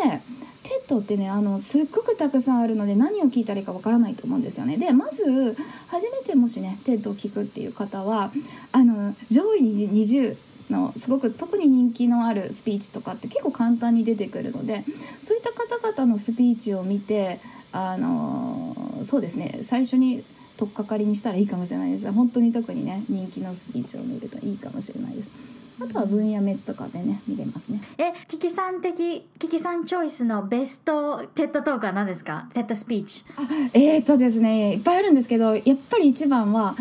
[0.65, 4.77] TED ってねあのすっごくたくさんあるので何を聞いたらいいかわからないと思うんですよね。
[4.79, 5.57] でまず
[5.89, 8.33] 初めてもしね TED を聞くっていう方は
[8.73, 10.37] あの上位20
[10.71, 14.85] のすごく特に人気のあるスピーチとかって結構簡単に出てくるので
[15.21, 17.41] そういった方々のスピーチを見て
[17.71, 20.25] あのそうですね最初に
[20.57, 25.31] 取っかかりにしたらいいかもしれないです本当に特にね人気のスピーチを見るといいかもしれないです。
[25.83, 27.81] あとは分野別とかでね見れますね。
[27.99, 32.49] え、キキさん的キキさんチョイスのベスト TED トークは何ですか？
[32.55, 33.25] TED スピーチ。
[33.37, 36.77] あ、えー、っとですねいっぱいあるんですけどやっぱり一番は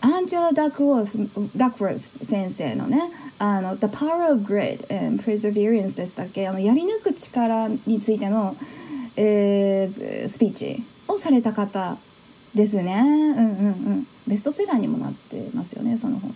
[0.00, 1.18] アンジェラ・ダックウォース
[1.56, 3.02] ダックウォース先生のね
[3.38, 6.48] あの「The Power of Grit and Perseverance」でしたっけ？
[6.48, 8.56] あのやり抜く力についての、
[9.14, 11.98] えー、スピーチをされた方
[12.54, 13.02] ですね。
[13.02, 14.06] うんうんうん。
[14.26, 16.34] ベストセラーにもなってますよねその本。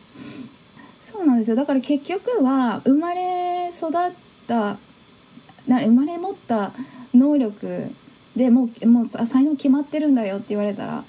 [1.01, 1.57] そうなんですよ。
[1.57, 3.91] だから結局は生まれ育っ
[4.47, 4.79] た
[5.67, 6.73] な生まれ持った
[7.15, 7.91] 能力
[8.37, 11.05] でもうもう才能決まってるんだよって言われたら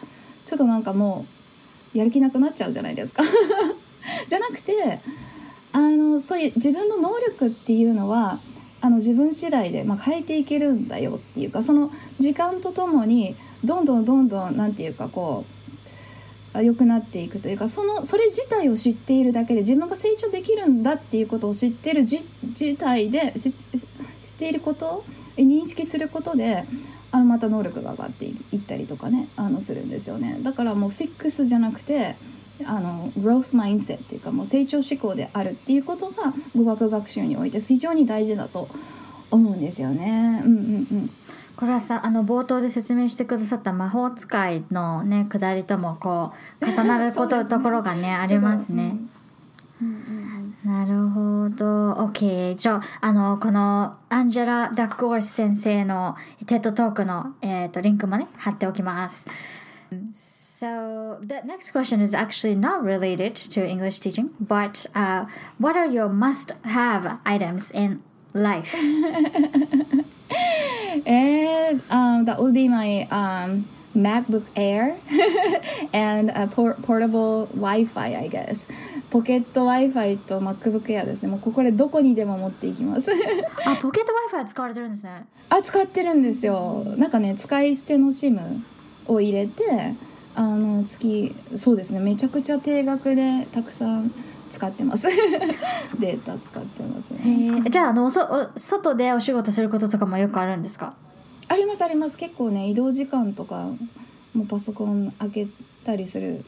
[0.45, 1.25] ちょっとなんかも
[1.93, 3.23] うやる気なくなっちゃうじゃないですか。
[4.27, 4.99] じゃなくて
[5.71, 8.39] あのそういう自分の能力っていうのは
[8.81, 15.45] あの自分次第で、まあ、変えていけるんだよっていうかその時間とともにどんどんどんどんなんていうかこ
[16.53, 22.23] う良くなっていくというかそのそれ自体を知っているだけで自分が成長できるんだっていうことを知ってる自
[22.75, 23.53] 体で知っ
[24.37, 25.03] ていること
[25.37, 26.65] 認識することで
[27.11, 32.15] あのまた能力が上がっていったりとかねあのするんですよねだからもうフィックスじゃなくて
[32.65, 38.67] あのグロースマインセットっていうかもう成長志向であるっていうことが語学学習において非常に大事だと
[39.31, 40.41] 思うんですよね。
[40.43, 41.11] うんうんうん
[41.59, 48.95] これはさあの冒頭で説明してくださった魔法使いのね下りともこう重なること、ね、ところがねありますね。
[50.63, 51.95] なるほど。
[51.95, 52.55] OK。
[52.55, 59.25] じゃあ、あの、このアンジェラ・ダックウォース先生の TED トークの、えーと、リンクもね、貼っておきます。
[60.21, 65.25] So the next question is actually not related to English teaching, but uh,
[65.59, 68.01] what are your must-have items in
[68.33, 68.75] life?
[71.05, 74.97] and um, that would be my um, MacBook Air
[75.93, 78.67] and a por portable Wi-Fi, I guess.
[79.09, 81.29] ポケット Wi-Fi と MacBook Air ですね。
[81.29, 83.11] もうここでどこにでも持っていきます
[83.65, 85.25] あ、ポケット Wi-Fi 使われてるんですね。
[85.49, 86.83] あ、使ってるんですよ。
[86.97, 88.61] なんかね、使い捨ての SIM
[89.07, 89.95] を入れて、
[90.35, 91.99] あの月そうですね。
[91.99, 94.13] めちゃくちゃ定額でたくさん
[94.59, 95.07] 使ってます。
[95.99, 97.63] データ使ってますね。
[97.71, 100.93] じゃああのそ外でお仕事することとかもよくあるんですか？
[101.47, 102.17] ありますあります。
[102.17, 103.69] 結構ね移動時間とか
[104.35, 105.47] もパソコン開け
[105.85, 106.39] たりする。
[106.39, 106.41] っ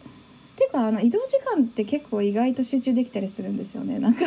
[0.55, 3.97] ていうかあの移動時間って結構意外と集中できたりするんですよね。
[3.97, 4.25] なんか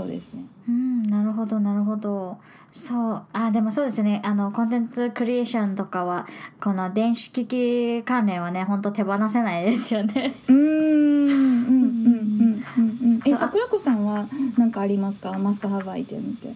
[0.00, 0.44] そうですね。
[0.68, 2.36] うんなるほどなるほど。
[2.70, 3.22] そう。
[3.32, 4.20] あでもそうですね。
[4.24, 6.26] あのコンテンツクリエーションとかは
[6.60, 10.34] この電子機器関連はね本当手放せないですよね。
[10.48, 10.58] うん
[13.26, 15.36] え桜子さんは何かありますか？
[15.38, 16.52] マストハブアイテムって。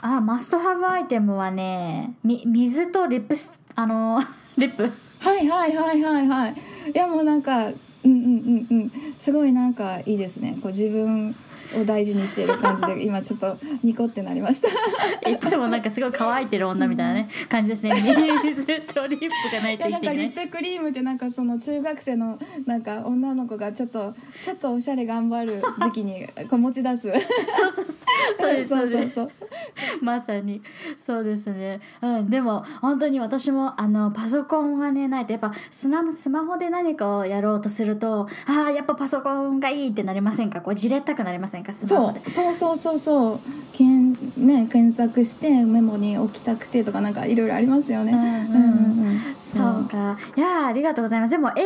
[0.00, 4.20] あマストハブアイテムはねみ水とリップスあの
[4.56, 4.90] リップ。
[5.20, 6.54] はいはいはいはいはい。
[6.94, 8.92] いやもうなんかうんうんうんうん。
[9.18, 10.56] すごいなんかいいですね。
[10.62, 11.34] こう自分
[11.76, 14.68] を大事にしている感じで今ちょっとニコってなりました。
[15.30, 17.92] いつもなんかすごい乾いてる女みたいなね、感じですね。
[18.42, 27.10] 水とリップがないといけないなんかリップクリームってなんかその中学生のなんか女の子がちょっとちょっとおしゃれ頑張る時期にこう持ち出す。
[28.38, 28.88] そうそうそう。
[28.88, 29.30] で すそう
[30.02, 30.62] まさに
[31.04, 40.60] そうですね、うん、でも本当に私もあのパソコンがねないとやっぱスマスマホで何かをやろうとするとああやっぱパソコンがいいってなりませんか？
[40.60, 41.72] こうじれったくなりませんか？
[41.72, 42.28] スマホで。
[42.28, 43.40] そうそうそうそう。
[43.72, 48.12] けん、ね、検索してメモに置きたくてとかなんかいろいろありますよね。
[49.42, 50.16] そうか。
[50.36, 51.30] いやありがとうございます。
[51.30, 51.58] でもエアー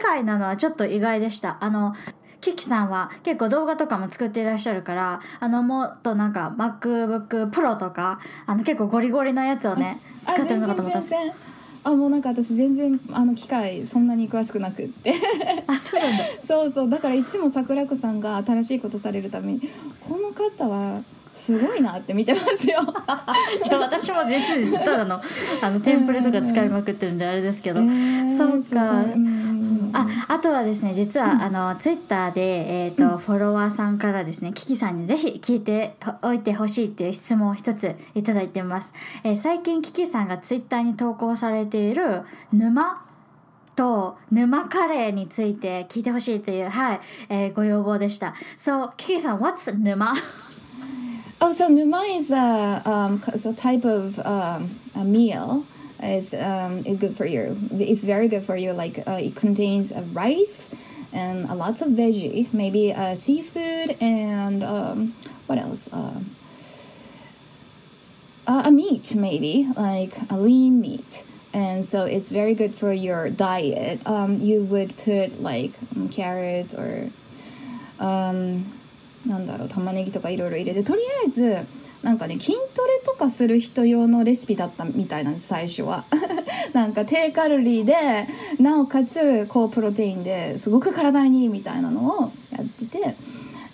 [0.00, 1.58] 使いなのはちょっと意外でした。
[1.60, 1.94] あの
[2.40, 10.98] キキさんは結構動画とかも作っていらっしゃるからあのもっとなんか MacBook Pro とかあの結構ゴリゴリのやつをね使ってるのかと思った。
[10.98, 11.14] んです
[11.84, 15.14] あもうなんか私全然あの機械そんなに詳しくなくって。
[15.66, 16.24] あそうなんだ。
[16.42, 16.90] そうそう。
[16.90, 21.02] だからいつも桜子さんが新しいことされるためにこの方は
[21.34, 22.80] すごいなって見てますよ。
[23.66, 25.20] いや私も実にただの
[25.60, 29.04] あの テンプレとか使いまくってるんであれですけど、えー、そうか、
[29.92, 32.40] ああとはですね実は、うん、あのツイッターで、
[32.86, 38.92] えーと、うん、フォロワーさんからですねキキさんにぜひ聞いておいてほしいっていう質問を一ついただいてます、
[39.24, 43.04] えー、最近キキさんがツイッターに投稿されている沼
[43.74, 48.34] と沼カレーについて聞いてほしいという、はいえー、ご要望でした。
[48.58, 50.12] So, キキさん、What's 沼
[51.40, 55.64] ？Oh, so numa is a, um, a type of um, a meal.
[56.01, 57.57] It's, um, it's good for you.
[57.71, 58.71] It's very good for you.
[58.71, 60.67] Like uh, it contains a rice
[61.11, 65.15] and a lots of veggie, maybe uh, seafood and um,
[65.47, 65.89] what else?
[65.91, 66.21] Uh,
[68.47, 71.23] a meat, maybe like a lean meat.
[71.53, 74.05] And so it's very good for your diet.
[74.05, 75.73] Um, you would put like
[76.11, 77.09] carrots or
[77.99, 78.73] um,
[79.25, 81.65] なんだろう玉ねぎとかいろいろ入れてとりあえず
[82.02, 86.04] なんかね筋トレとかする人用のレシピだったみたいなんです最初は。
[86.72, 87.94] なんか低カロリーで
[88.58, 92.98] なおかつ高プロテインですごく体にいいみたいなのをやってて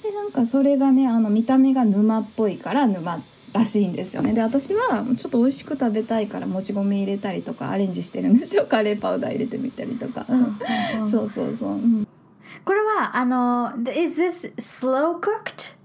[0.03, 3.22] でなんかそれがねあの見た目が沼っぽいから沼
[3.53, 4.33] らしいんですよね。
[4.33, 8.66] で私はちょっと美味しく食べたいからもち米入れたりとかアレンジしてるんですよ。
[8.70, 10.59] カレーパウダー入れてみたりとか、うん
[11.07, 12.07] そうそうそう、うん。
[12.64, 15.76] これはあの is this slow cooked?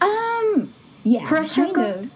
[0.00, 0.68] Um,
[1.06, 2.10] yeah, Pressure kind of.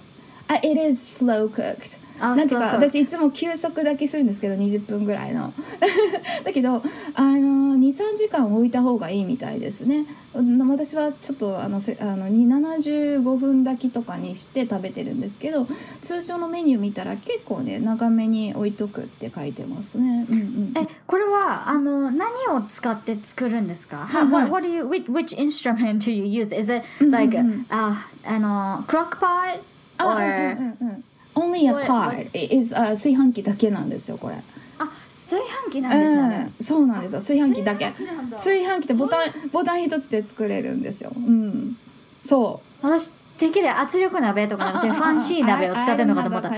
[0.49, 1.97] Uh, it is slow cooked.
[2.21, 5.53] あなんていうか私いつも休息だけするんですけど20分ぐらいの。
[6.45, 6.83] だけど
[7.15, 10.07] あの23時間置いた方がいいみたいですね。
[10.35, 15.67] うん私はちょっとあのせあのに75分炊きとかにして食べてるんですけど
[16.01, 24.51] 通常のメニュー見たら結構ね長めに置いとくって書いてますね、うんうん、えこれはあの何を使って作るんですか、はいはい。
[24.51, 26.57] what, what do you which, which instrument do you use?
[26.57, 27.67] Is it うんうん like、うん。
[27.69, 29.61] ああの crock pot?
[29.99, 31.05] あ or うんうんうん
[31.41, 34.37] Only a pot is、uh, 炊飯器だけなんですよこれ。
[34.79, 34.89] あ
[35.31, 37.21] 炊飯器なんですね、うん、そうなんですよ。
[37.21, 37.93] 炊飯器だけ。
[38.33, 39.21] 炊飯器ってボタン
[39.53, 41.13] ボタン一つで作れるんですよ。
[41.17, 41.77] うん。
[42.25, 42.87] そう。
[42.87, 46.51] 私てっきり圧力鍋とかファンシー鍋を使ってるのかと思った.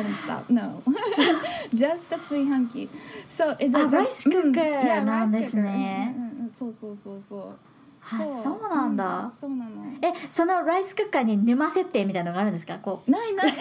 [0.49, 0.83] No.
[1.73, 2.89] Just a 炊飯器
[3.29, 7.21] So, あライスクッカーなんですねうんうんうんそうそうそう
[8.07, 8.41] そう。
[8.41, 9.19] あそうなんだ。
[9.25, 9.71] うんそうなの。
[10.03, 12.79] えそのライスクッカーに沼設定みたいなのがあるんですか？
[12.79, 13.11] こう。
[13.11, 13.55] ないない。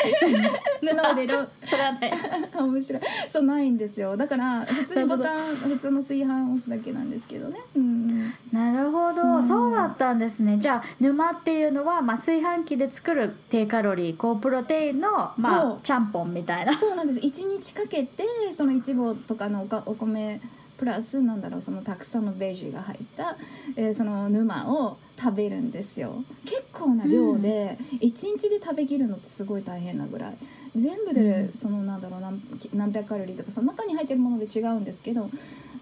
[0.81, 2.11] No, they don't それはね
[2.57, 3.01] 面白い。
[3.27, 4.17] そうないんですよ。
[4.17, 7.59] だから普通にボタン普通の炊飯押すだけなんですけどね。
[7.75, 8.33] うんうん。
[8.51, 9.43] なるほど。
[9.43, 9.71] そう。
[9.71, 10.57] だったんですね。
[10.57, 16.75] じゃあ沼っていうのは、まあ、炊飯器で作る低カロリー高プロテインの、まあ、ちゃんぽんみたいな。
[16.75, 17.19] そうなんです。
[17.19, 20.41] 一日かけてそのいちごとかのおかお米
[20.81, 23.37] プラスなんだろうそのたくさんのベージュが入った、
[23.75, 26.23] えーその沼を食べるんですよ。
[26.43, 30.33] 結構な量で一日で食べきるのってすごい大変なぐらい。
[30.75, 31.53] 全部でうん。
[31.53, 32.41] そのなんだろう何
[32.73, 35.29] 何百カロリーとかその中に入ってるもので違うんですけど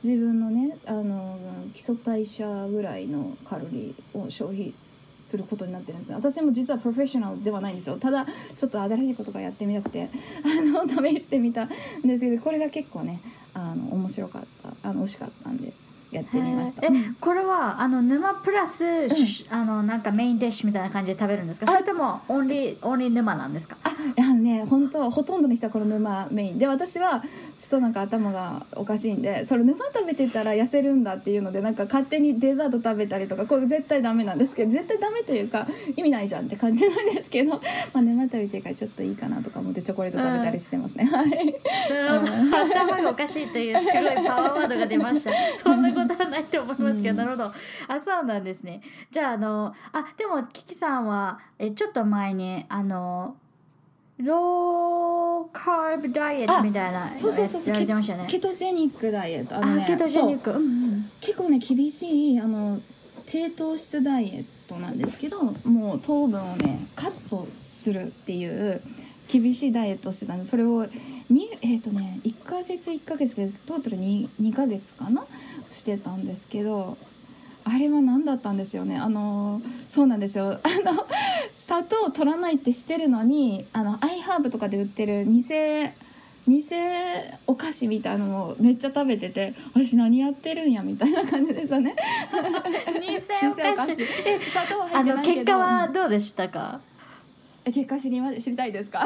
[0.04, 1.38] 自分のねあの
[1.74, 4.74] 基礎代謝ぐらいのカロリーを消費
[5.22, 6.16] することになってるんですね。
[6.16, 7.97] 私も実はプロフェッショナルではないんですよ。
[7.97, 8.26] ただ
[8.58, 10.10] ちょっと新しいことがやってみたくて
[10.43, 11.70] あの 試してみたん
[12.04, 13.22] ですけどこれが結構ね
[13.60, 15.74] あの面白かったあの美味しかったんで。
[16.12, 16.86] やってみました。
[16.86, 17.16] えうん。
[17.16, 21.68] これはあの沼プラス、しあのなんかメインディッシュみたいな感じで食べるんですか？
[21.70, 23.78] あそれともオンリーオンリー沼なんですか？
[23.84, 27.22] ああのね本当ほとんどの人はこの沼メインで私は
[27.57, 37.60] ちょっとなんか頭がおかしいんでそれ沼食べてたら痩せるんだっていうのでなんか勝手にデザート食べたりとかこれ絶対ダメなんですけど絶対ダメというか意味ないじゃんって感じなんですけど、ま
[37.93, 41.03] あ、沼食べてるからちょっといいかなとか思ってチョコレート食べたりしてますね。
[41.05, 41.26] はい。
[41.28, 42.53] うん。
[42.55, 45.32] 頭がおかしいというすごいパワーワードが出ました。
[45.62, 47.43] そんなことはないと思いますけど、うんなるほど。
[47.45, 47.54] あ
[48.00, 48.82] そうなんですね。
[49.12, 53.36] じゃああのあでもキキさんはえちょっと前にあの
[54.18, 57.68] ローカーブダイエットみたいなそうそうそうそう。
[57.70, 58.26] やられてましたね。
[58.28, 59.56] ケトジェニックダイエット。
[59.56, 60.54] ああのねケトジェニッそう。
[60.54, 61.12] クうんうん。
[61.22, 62.82] 結構ね厳しいあの
[63.26, 68.82] 低糖質ダイエットなんですけどもう糖分をねカットするっていう
[69.28, 70.88] 厳しいダイエットをしてたんでそれを
[71.30, 75.26] にえっ、とね1ヶ月1ヶ月でトータル 2, 2ヶ月かな
[75.72, 76.98] してたんですけど
[77.66, 78.98] あれは何だったんですよね。
[78.98, 80.60] あのそうなんですよ。
[80.64, 81.06] あの
[81.54, 85.44] 砂糖を取らないってしてるのにあのアイハーブとかで売ってる偽
[86.48, 86.66] 偽
[87.46, 91.96] お菓子みたいなのをめっちゃ食べてて私何やってるんやみたいな感じでしたね。
[92.32, 93.18] 偽
[93.72, 94.02] お菓子。
[94.02, 95.30] え砂糖は入あってないけど。
[95.30, 96.80] の結果はどうでしたか？
[96.98, 96.99] え
[97.72, 99.06] 結果知りま知りたいですか？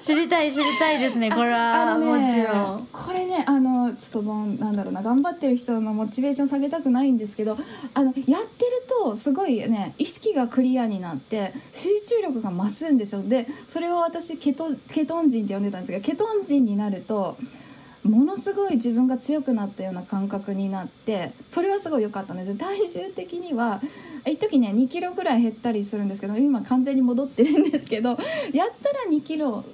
[0.00, 2.88] 知りたい知りたいですねこれは あのねもちろん。
[2.92, 7.56] これねあのちょっとなんなんだろうな頑張ってる人のモチベーション下げたくないんですけど
[7.94, 13.22] あのやってるとすごいね意識がクリアになって集中力が増すんですよ。
[13.22, 17.36] でそれを私ケトケトン人って呼んでたんですけどケトン人になると
[18.04, 23.80] ものすごい自分が強くなったような感覚になってそれはすごい良かったんです体重的には
[24.26, 28.18] 一時ね2キロぐらい減ったりするんですけど今完全に戻ってるんですけど
[28.52, 29.64] やったら2キロ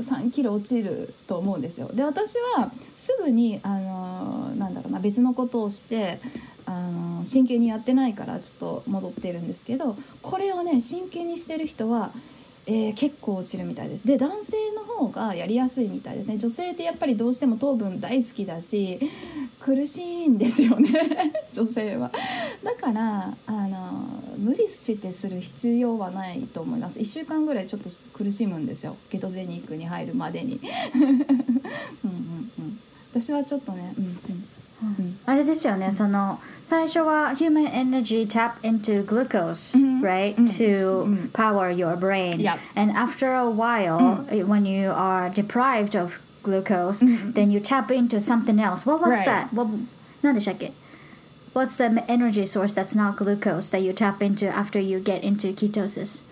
[0.00, 1.90] 3キロ落ちると思うんですよ。
[1.92, 6.20] で私はすぐにあのなんだろうな別のことをして
[6.64, 12.12] あの真剣にやってないからちょっと戻ってるんですけどこれをね真剣にしてる人は、
[12.66, 14.06] えー結構落ちるみたいです。
[14.06, 16.38] で男性の方がやりやすいみたいですね。
[16.38, 19.00] 女性ってやっぱりどうしても糖分大好きだし
[19.58, 20.90] 苦しいんですよね
[21.52, 22.12] 女性は。
[22.62, 24.06] だからあの
[24.38, 30.60] 無理してする必要はないと思います1週間ぐらいちょっと苦しむんですよケトゼニックに入るまでに
[30.94, 32.80] うんうんうん
[33.12, 34.44] 私はちょっとねうんうん
[35.25, 42.39] あれですよね、その最初は human energy tap into glucose, right, to power your brain.
[42.39, 42.59] Yep.
[42.75, 46.99] And after a while, eh, when you are deprived of glucose,
[47.33, 48.85] then you tap into something else.
[48.85, 49.25] What was Right.
[49.25, 49.47] that?
[49.53, 49.67] What,
[50.21, 50.73] 何でしたっけ
[51.53, 55.55] What's the energy source that's not glucose that you tap into after you get into
[55.55, 56.25] ketosis?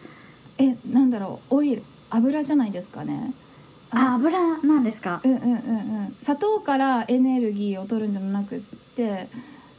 [0.58, 3.34] えなんだろうオイル油じゃないですかね
[3.91, 5.20] あ、油なんですか？
[5.24, 5.53] うんうんうんう
[6.09, 6.14] ん。
[6.18, 8.61] 砂糖からエネルギーを取るんじゃなくっ
[8.95, 9.28] て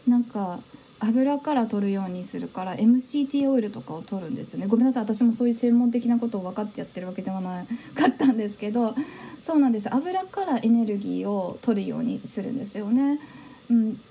[0.08, 0.60] なんか
[1.00, 4.68] 油から取るようにするから MCT オイルとかを取るんですよね。
[4.68, 5.04] ごめんなさい。
[5.04, 8.96] 私もそういう専門的なことを分かってやってるわけではなかったんですけど
[9.40, 9.94] そうなんです。
[9.94, 13.20] 油からエネルギーを取るようにするんですよね。
[13.70, 14.02] うん、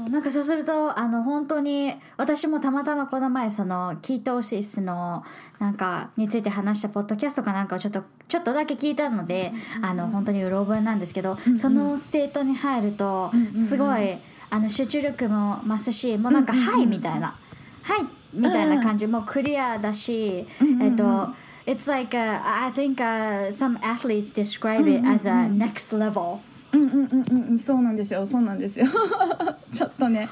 [0.00, 5.24] そうなんかそうするとあの本当に私もたまたまこの前その ketosis の
[5.58, 14.18] なんかについて話したポッドキャストかなんかをちょっとちょっとだけ聞いたのであの本当にうろ覚えなんですけど、その state に入るとうんうんすごい
[14.50, 17.36] あの集中力も増すしもうなんか「うんうんうんはい」みたいな
[17.82, 26.40] 「はい」みたいな感じもうクリアだし、うんうんうんえっと It's like uh, I think uh, some athletes describe it as a next level.
[26.72, 28.24] うんうんうんうんうんそうなんですよ。
[28.26, 28.86] そうなんですよ。
[29.72, 30.28] ちょっとね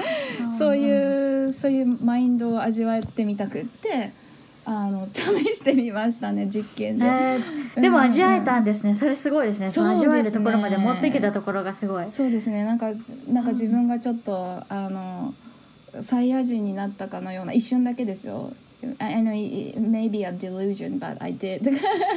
[0.57, 4.13] そういうそういうマインドを味わってみたくって
[4.65, 5.23] あの試
[5.55, 7.07] してみましたね実験で。
[7.07, 9.69] えーでも味わえたんですね、それすごいですね。
[9.69, 10.07] そうですね。
[10.07, 12.09] 味わえるところまで持ってきたところがすごい。
[12.09, 12.65] そうですね。
[12.65, 12.91] なんか
[13.31, 15.33] なんか自分がちょっとあの
[16.01, 18.53] サイヤ人になったかのような一瞬だけですよ。
[19.01, 21.61] I know it may be a delusion, but I did.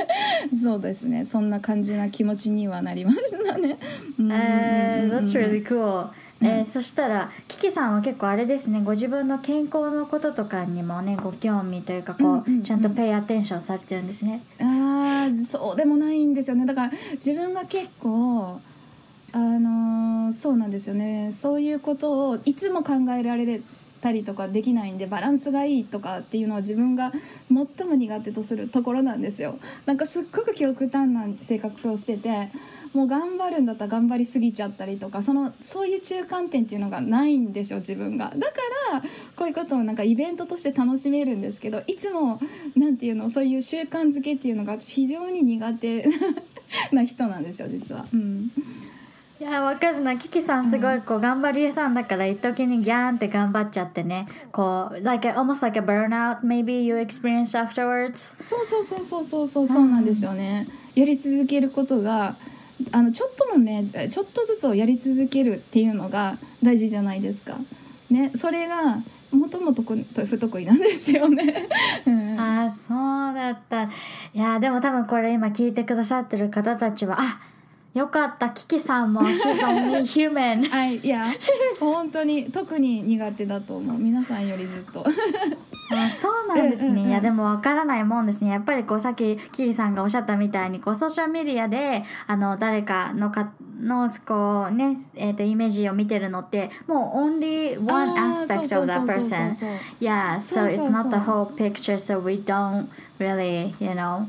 [0.61, 1.25] そうですね。
[1.25, 3.77] そんな感じな気持ちにはなりましたね。
[4.19, 6.07] うんえー That's really cool、
[6.41, 8.81] えーそしたらキキさんは結構あれですね。
[8.83, 14.41] ご自分の健康のこととかにもねご興味というかこう、ちゃんとペイアテンションされてるんですね。
[14.59, 16.65] あーそうでもないんですよね。
[16.67, 18.59] だから自分が結構
[19.33, 21.31] あのーそうなんですよね。
[21.31, 23.61] そういうことをいつも考えられ
[24.01, 27.11] たりとかできないんでバランスがいいとかっていうのは自分が
[27.47, 29.59] 最も苦手とするところなんですよ。
[29.85, 32.49] なんかすっごく極端な性格をしてて
[32.93, 38.33] もう頑張るんだったら頑張りすぎちゃったりとかそのそういう中間点っていうのがないんですよ自分が。
[38.35, 38.57] だか
[38.91, 39.01] ら
[39.35, 42.39] こういうことをなんかイベントとして楽しめるんですけどいつも
[42.75, 46.05] なんていうのそういう習慣づけっていうのが非常に苦手
[46.91, 48.05] な人なんですよ実は。
[48.13, 48.51] うん。
[49.41, 50.17] いやわかるな。
[50.17, 54.27] キキさんすごいこう頑張り屋さんだから一時にギャーンって頑張っちゃってね。
[54.51, 58.17] こう like a, almost like a burnout maybe you experienced afterwards.
[58.17, 60.67] そうそうそうそうそうそうそうなんですよね。
[60.93, 62.35] やり続けることが
[62.91, 67.57] あのちょっとのねちょっとずつをやり続けるっていうのが大事じゃないですか。
[68.11, 71.67] ねそれがもともとこ不得意なんですよね。
[72.05, 72.39] うん。
[72.39, 73.85] ああそうだった。
[73.85, 73.89] い
[74.35, 77.39] やでも多分これ今聞いてくださってる方たちはあ
[77.93, 81.25] よかったキキさんも She's only human はい、いや
[81.79, 83.97] 本当に特に苦手だと思う。
[83.97, 85.05] 皆さんよりずっと。
[85.93, 87.09] あそうなんですね、うんうんうん。
[87.09, 88.51] いやでもわからないもんですね。
[88.51, 99.53] やっぱりこうさっきキキさんがおっしゃったみたいにこうソーシャルメディアであの誰かのかのこうねえー、とイメージを見てるのってもう only one aspect of そ that person
[99.99, 102.87] yeah そ so it's not the whole picture so we don't
[103.19, 104.27] really you know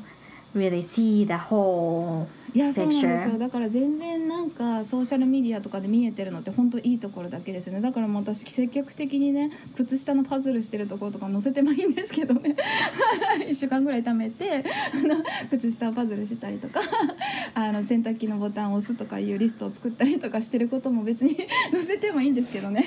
[0.55, 3.39] really see the whole いやそうなんですよ。
[3.39, 7.81] だから全然なんかソーシャルメディアとかで見えてるのって本当いいところだけですよね。
[7.81, 12.55] だからもう私積極的にね靴下のパズルしてるところとか載せてもいいんですけどね。
[13.49, 15.17] 1週間ぐらい貯めてあの
[15.51, 16.81] 靴下をパズルしてたりとか
[17.55, 21.37] あの洗濯機のボタンを押すとかいうリストを作ったりとかしてることも別に
[21.73, 22.85] 載せてもいいんですけどね。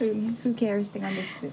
[0.00, 0.38] うん。
[0.42, 1.46] Who cares って感じです。
[1.46, 1.50] い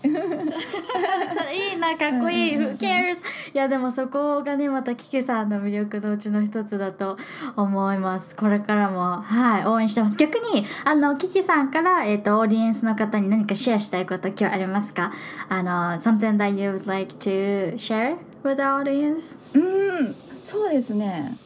[1.75, 3.17] いなかっこいい、Who cares
[3.53, 7.17] いやでもそこがねまたキキさんの魅力のうちの一つだと
[7.55, 8.35] 思います。
[8.35, 10.17] これからもはい応援してます。
[10.17, 15.11] 逆にあのキキさんから、えっとオーディエンスの方に何かシェアしたいこと今日ありますか？
[15.49, 19.37] あの something that you would like to share with the audience?
[19.53, 19.59] う
[20.03, 21.37] んそうですね。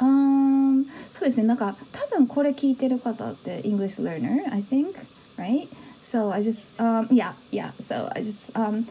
[0.00, 1.46] うんそうですね。
[1.46, 4.94] なんか多分これ聞いてる方って English learner I think
[5.36, 5.68] right?
[6.02, 7.72] So I just um yeah yeah.
[7.80, 8.86] So I just um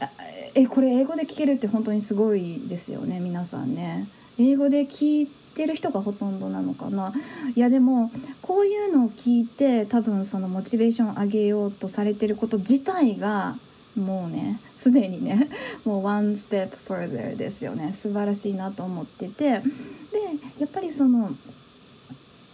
[0.00, 0.10] あ
[0.54, 4.08] えこれ英語で聞けるって本当にすごいですよね皆さんね。
[4.38, 7.12] 英語で聞いってる人がほとんどなのかな。
[7.54, 13.56] いやでもこういうのを聞いて多分そのモチベーション上げようとされてること自体が
[13.96, 15.48] もうねすでにね
[15.84, 17.92] もう one step further ですよね。
[17.92, 19.62] 素晴らしいなと思ってて。
[20.10, 20.18] で
[20.58, 21.34] やっぱりその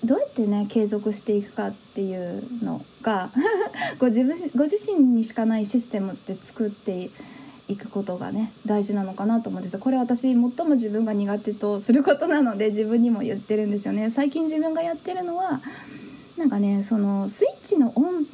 [0.04, 3.30] どうやってね継続していくかっていうのが
[3.98, 7.10] ご自分ご自身にしかないシステムって作って
[7.68, 14.10] いくことがね大事なのかなと思うんですこれ私最も自分が苦手とすることなので自分にも言ってるんですよね。
[14.10, 15.60] 最近自分がやってるのは
[16.36, 18.30] なんかねそのスイッチのオンス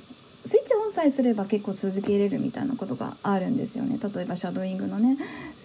[0.56, 3.98] イッチオンさえすれば結構続けれるみたいなことがあるんですよね。
[4.02, 5.16] 例えばシャドーイングのね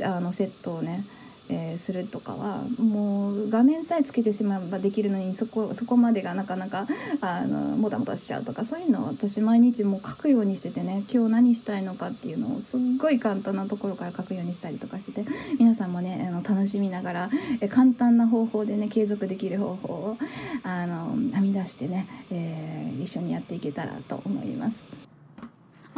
[0.04, 1.06] あのセットをね
[1.50, 6.88] えー、するとかはもう画面さえつけてしまえばできるのにそこそこまでがなかなか
[7.22, 15.26] あのもたもたしちゃうとかそういうのを私毎日もう書くようにしててね今日何したいのかっていうのをすっごい簡単なところから書くようにしたりとかしてて
[15.60, 17.30] 皆さんもねあの楽しみながら、
[17.62, 20.18] え簡単な方法でね継続できる方法を
[20.64, 25.07] あの編み出してね、えー、一緒にやっていけたらと思います。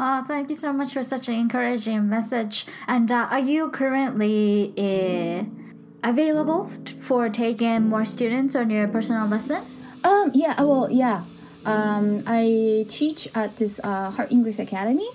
[0.02, 2.66] Oh, thank you so much for such an encouraging message.
[2.88, 5.44] And uh, are you currently uh,
[6.08, 6.72] available
[7.02, 9.66] for taking more students on your personal lesson?
[10.06, 11.26] Um, yeah, well, yeah.
[11.66, 15.10] Um, I teach at this uh, Heart English Academy,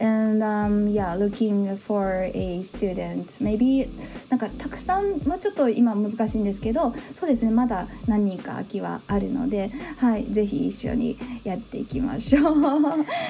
[0.00, 3.26] and um, yeah, looking for a student.
[3.40, 3.88] Maybe
[4.28, 7.50] なんかたくさんはちょっと今難しいんですけど、そうですね。
[7.50, 12.54] まだ何人か空きはあるので、はい、ぜひ一緒にやっていきましょう。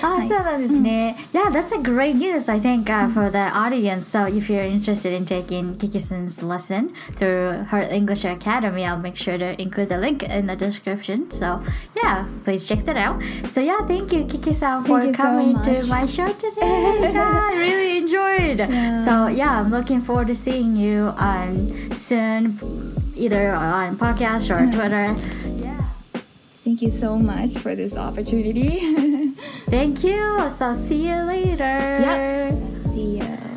[0.03, 1.17] あ、そうなんですね。
[1.33, 4.07] Yeah, that's a great news, I think, uh, for the audience.
[4.07, 9.39] So if you're interested in taking Kikison's lesson through Heart English Academy, I'll make sure
[9.39, 11.31] to include the link in the description.
[11.31, 11.63] So
[11.97, 13.21] yeah, please check that out.
[13.49, 15.89] So yeah, thank you, Kiki-san, for you so coming to much.
[15.89, 16.58] my show today.
[17.14, 18.60] yeah, I really enjoyed.
[19.06, 25.08] So yeah, I'm looking forward to seeing you um, soon, either on podcast or Twitter.
[25.64, 25.86] Yeah.
[26.64, 29.34] Thank you so much for this opportunity.
[29.70, 30.52] Thank you.
[30.58, 31.98] So see you later.
[32.00, 33.49] Yep.